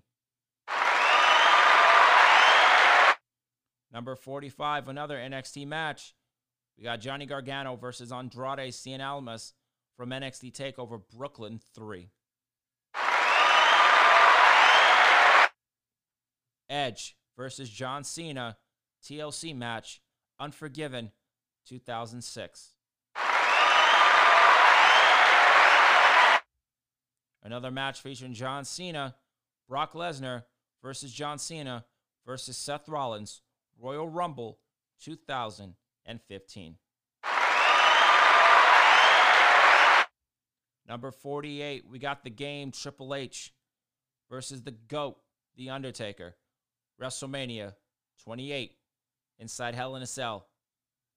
Number 3.92 4.16
45, 4.16 4.88
another 4.88 5.18
NXT 5.18 5.68
match. 5.68 6.16
We 6.78 6.86
got 6.86 7.02
Johnny 7.02 7.26
Gargano 7.26 7.76
versus 7.76 8.14
Andrade 8.14 8.72
Cien 8.72 9.02
Almas 9.02 9.54
from 9.98 10.12
NXT 10.12 10.54
TakeOver 10.54 11.02
Brooklyn 11.14 11.60
3. 11.76 12.10
Edge 16.70 17.18
versus 17.36 17.70
John 17.70 18.06
Cena, 18.06 18.56
TLC 19.04 19.54
match, 19.54 20.02
Unforgiven 20.40 21.12
2006. 21.66 22.77
Another 27.48 27.72
match 27.72 28.02
featuring 28.02 28.34
John 28.34 28.66
Cena, 28.66 29.16
Brock 29.70 29.94
Lesnar 29.94 30.44
versus 30.84 31.14
John 31.14 31.40
Cena 31.40 31.86
versus 32.26 32.58
Seth 32.58 32.90
Rollins, 32.90 33.42
Royal 33.80 34.10
Rumble 34.10 34.60
2015. 35.02 36.76
Number 40.90 41.10
48, 41.10 41.86
we 41.90 42.00
got 42.00 42.26
the 42.26 42.30
game 42.30 42.72
Triple 42.72 43.16
H 43.16 43.54
versus 44.30 44.64
the 44.64 44.72
GOAT, 44.72 45.16
The 45.56 45.70
Undertaker, 45.70 46.36
WrestleMania 47.02 47.76
28 48.26 48.74
inside 49.40 49.74
Hell 49.74 49.96
in 49.96 50.04
a 50.04 50.06
Cell, 50.06 50.50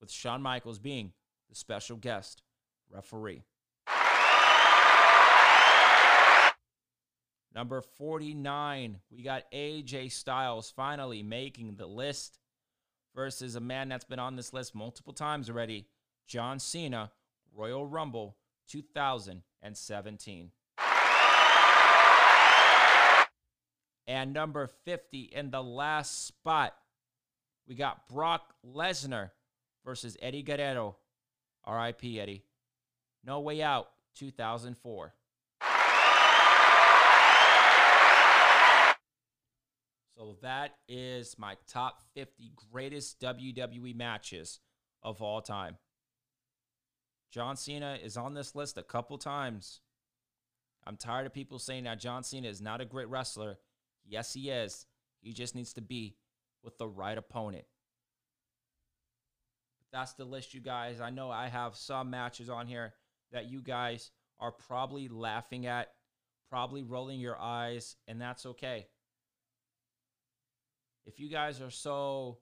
with 0.00 0.12
Shawn 0.12 0.42
Michaels 0.42 0.78
being 0.78 1.12
the 1.48 1.56
special 1.56 1.96
guest 1.96 2.44
referee. 2.88 3.42
Number 7.54 7.80
49, 7.80 8.98
we 9.10 9.22
got 9.22 9.50
AJ 9.52 10.12
Styles 10.12 10.70
finally 10.70 11.22
making 11.22 11.74
the 11.76 11.86
list 11.86 12.38
versus 13.14 13.56
a 13.56 13.60
man 13.60 13.88
that's 13.88 14.04
been 14.04 14.20
on 14.20 14.36
this 14.36 14.52
list 14.52 14.74
multiple 14.74 15.12
times 15.12 15.50
already, 15.50 15.86
John 16.28 16.60
Cena, 16.60 17.10
Royal 17.52 17.86
Rumble 17.86 18.36
2017. 18.68 20.52
And 24.06 24.32
number 24.32 24.68
50 24.84 25.20
in 25.22 25.50
the 25.50 25.62
last 25.62 26.26
spot, 26.26 26.74
we 27.66 27.74
got 27.74 28.08
Brock 28.08 28.54
Lesnar 28.66 29.30
versus 29.84 30.16
Eddie 30.20 30.42
Guerrero. 30.42 30.96
RIP, 31.66 32.04
Eddie. 32.04 32.44
No 33.24 33.40
Way 33.40 33.62
Out 33.62 33.88
2004. 34.16 35.14
So 40.20 40.36
that 40.42 40.72
is 40.86 41.36
my 41.38 41.56
top 41.66 42.02
50 42.14 42.52
greatest 42.70 43.20
WWE 43.20 43.96
matches 43.96 44.60
of 45.02 45.22
all 45.22 45.40
time. 45.40 45.78
John 47.32 47.56
Cena 47.56 47.96
is 48.04 48.18
on 48.18 48.34
this 48.34 48.54
list 48.54 48.76
a 48.76 48.82
couple 48.82 49.16
times. 49.16 49.80
I'm 50.86 50.98
tired 50.98 51.24
of 51.24 51.32
people 51.32 51.58
saying 51.58 51.84
that 51.84 52.00
John 52.00 52.22
Cena 52.22 52.48
is 52.48 52.60
not 52.60 52.82
a 52.82 52.84
great 52.84 53.08
wrestler. 53.08 53.60
Yes, 54.06 54.34
he 54.34 54.50
is. 54.50 54.84
He 55.22 55.32
just 55.32 55.54
needs 55.54 55.72
to 55.72 55.80
be 55.80 56.18
with 56.62 56.76
the 56.76 56.86
right 56.86 57.16
opponent. 57.16 57.64
That's 59.90 60.12
the 60.12 60.26
list, 60.26 60.52
you 60.52 60.60
guys. 60.60 61.00
I 61.00 61.08
know 61.08 61.30
I 61.30 61.48
have 61.48 61.76
some 61.76 62.10
matches 62.10 62.50
on 62.50 62.66
here 62.66 62.92
that 63.32 63.48
you 63.48 63.62
guys 63.62 64.10
are 64.38 64.52
probably 64.52 65.08
laughing 65.08 65.64
at, 65.64 65.88
probably 66.50 66.82
rolling 66.82 67.20
your 67.20 67.40
eyes, 67.40 67.96
and 68.06 68.20
that's 68.20 68.44
okay 68.44 68.88
if 71.06 71.18
you 71.18 71.28
guys 71.28 71.60
are 71.60 71.70
so 71.70 72.38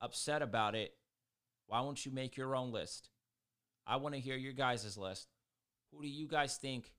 upset 0.00 0.42
about 0.42 0.74
it, 0.74 0.94
why 1.66 1.80
won't 1.80 2.04
you 2.04 2.12
make 2.12 2.36
your 2.36 2.54
own 2.54 2.72
list? 2.72 3.10
I 3.86 3.96
want 3.96 4.14
to 4.14 4.20
hear 4.20 4.36
your 4.36 4.52
guys' 4.52 4.96
list. 4.96 5.28
Who 5.92 6.02
do 6.02 6.08
you 6.08 6.26
guys 6.26 6.56
think 6.56 6.92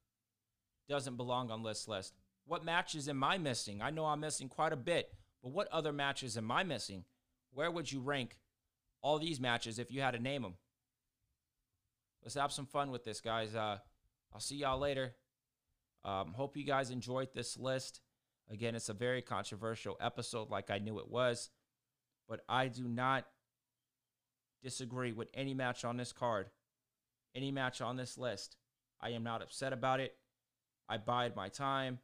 doesn't 0.90 1.18
belong 1.18 1.52
on 1.52 1.64
this 1.64 1.88
list? 1.88 2.14
What 2.46 2.64
matches 2.64 3.10
am 3.10 3.24
I 3.24 3.38
missing? 3.38 3.82
I 3.82 3.90
know 3.90 4.06
I'm 4.06 4.22
missing 4.22 4.48
quite 4.48 4.72
a 4.72 4.78
bit, 4.78 5.14
but 5.44 5.52
what 5.52 5.68
other 5.68 5.92
matches 5.92 6.38
am 6.38 6.50
I 6.52 6.64
missing? 6.64 7.04
Where 7.54 7.70
would 7.70 7.92
you 7.92 8.00
rank 8.00 8.38
all 9.02 9.20
these 9.20 9.40
matches 9.40 9.80
if 9.80 9.92
you 9.92 10.02
had 10.02 10.12
to 10.12 10.20
name 10.20 10.44
them? 10.44 10.56
Let's 12.24 12.36
have 12.36 12.52
some 12.52 12.66
fun 12.66 12.92
with 12.92 13.04
this, 13.04 13.22
guys. 13.22 13.56
Uh, 13.56 13.78
I'll 14.34 14.40
see 14.40 14.58
y'all 14.58 14.80
later. 14.80 15.16
Um, 16.06 16.34
hope 16.34 16.56
you 16.56 16.64
guys 16.64 16.90
enjoyed 16.90 17.30
this 17.34 17.58
list. 17.58 18.02
Again, 18.50 18.76
it's 18.76 18.90
a 18.90 18.94
very 18.94 19.22
controversial 19.22 19.98
episode, 20.00 20.50
like 20.50 20.70
I 20.70 20.80
knew 20.80 21.00
it 21.00 21.10
was, 21.10 21.50
but 22.30 22.42
I 22.48 22.68
do 22.68 22.88
not 22.88 23.26
disagree 24.64 25.12
with 25.12 25.30
any 25.34 25.54
match 25.54 25.84
on 25.84 25.98
this 25.98 26.14
card, 26.14 26.50
any 27.36 27.52
match 27.52 27.82
on 27.82 27.98
this 27.98 28.18
list. 28.18 28.56
I 29.02 29.10
am 29.10 29.24
not 29.24 29.42
upset 29.42 29.74
about 29.74 30.00
it. 30.00 30.16
I 30.90 30.98
bide 30.98 31.36
my 31.36 31.50
time. 31.50 32.00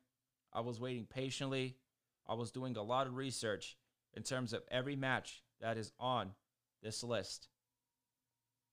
I 0.51 0.61
was 0.61 0.79
waiting 0.79 1.05
patiently. 1.05 1.77
I 2.27 2.35
was 2.35 2.51
doing 2.51 2.77
a 2.77 2.83
lot 2.83 3.07
of 3.07 3.15
research 3.15 3.77
in 4.13 4.23
terms 4.23 4.53
of 4.53 4.63
every 4.69 4.95
match 4.95 5.43
that 5.61 5.77
is 5.77 5.91
on 5.99 6.31
this 6.81 7.03
list. 7.03 7.47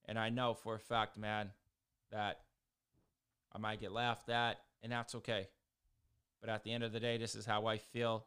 And 0.06 0.18
I 0.18 0.28
know 0.28 0.54
for 0.54 0.74
a 0.74 0.80
fact, 0.80 1.16
man, 1.16 1.50
that 2.10 2.40
I 3.52 3.58
might 3.58 3.80
get 3.80 3.92
laughed 3.92 4.28
at, 4.28 4.58
and 4.82 4.92
that's 4.92 5.14
okay. 5.16 5.48
But 6.40 6.50
at 6.50 6.64
the 6.64 6.72
end 6.72 6.84
of 6.84 6.92
the 6.92 7.00
day, 7.00 7.18
this 7.18 7.34
is 7.34 7.46
how 7.46 7.66
I 7.66 7.78
feel. 7.78 8.24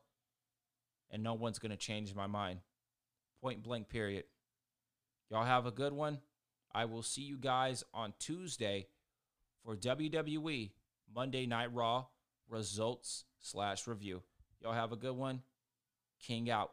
And 1.12 1.24
no 1.24 1.34
one's 1.34 1.60
going 1.60 1.72
to 1.72 1.78
change 1.78 2.14
my 2.16 2.28
mind. 2.28 2.60
Point 3.42 3.64
blank, 3.64 3.90
period. 3.90 4.26
Y'all 5.30 5.46
have 5.46 5.66
a 5.66 5.72
good 5.72 5.94
one. 5.94 6.20
I 6.74 6.86
will 6.86 7.04
see 7.04 7.22
you 7.22 7.38
guys 7.38 7.84
on 7.94 8.14
Tuesday 8.20 8.88
for 9.64 9.76
WWE 9.76 10.72
Monday 11.14 11.46
Night 11.46 11.74
Raw 11.74 12.06
results 12.50 13.26
slash 13.40 13.88
review. 13.88 14.22
Y'all 14.62 14.74
have 14.74 14.92
a 14.92 14.96
good 14.96 15.16
one. 15.16 15.42
King 16.26 16.50
out. 16.50 16.72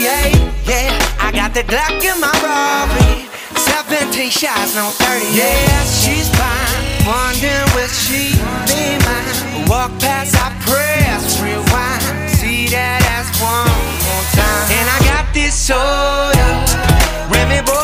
Yeah, 0.00 0.26
yeah, 0.66 1.16
I 1.20 1.32
got 1.32 1.54
the 1.54 1.62
Glock 1.62 2.02
in 2.02 2.20
my 2.20 2.30
robbery. 2.42 3.28
17 3.56 4.30
shots, 4.30 4.74
no 4.74 4.90
30. 4.90 5.36
Yeah, 5.36 5.84
she's 5.84 6.28
fine. 6.36 6.73
Wondering 7.06 7.68
will 7.76 7.88
she 7.88 8.32
be 8.64 8.96
mine? 9.04 9.68
Walk 9.68 9.92
past, 10.00 10.34
I 10.40 10.48
press 10.64 11.38
rewind. 11.42 12.30
See 12.30 12.68
that 12.68 13.04
ass 13.04 13.28
one 13.44 13.68
more 14.08 14.24
time. 14.32 14.72
And 14.72 14.88
I 14.88 14.98
got 15.04 15.34
this 15.34 15.54
soda, 15.54 16.46
Remy 17.30 17.60
boy. 17.66 17.83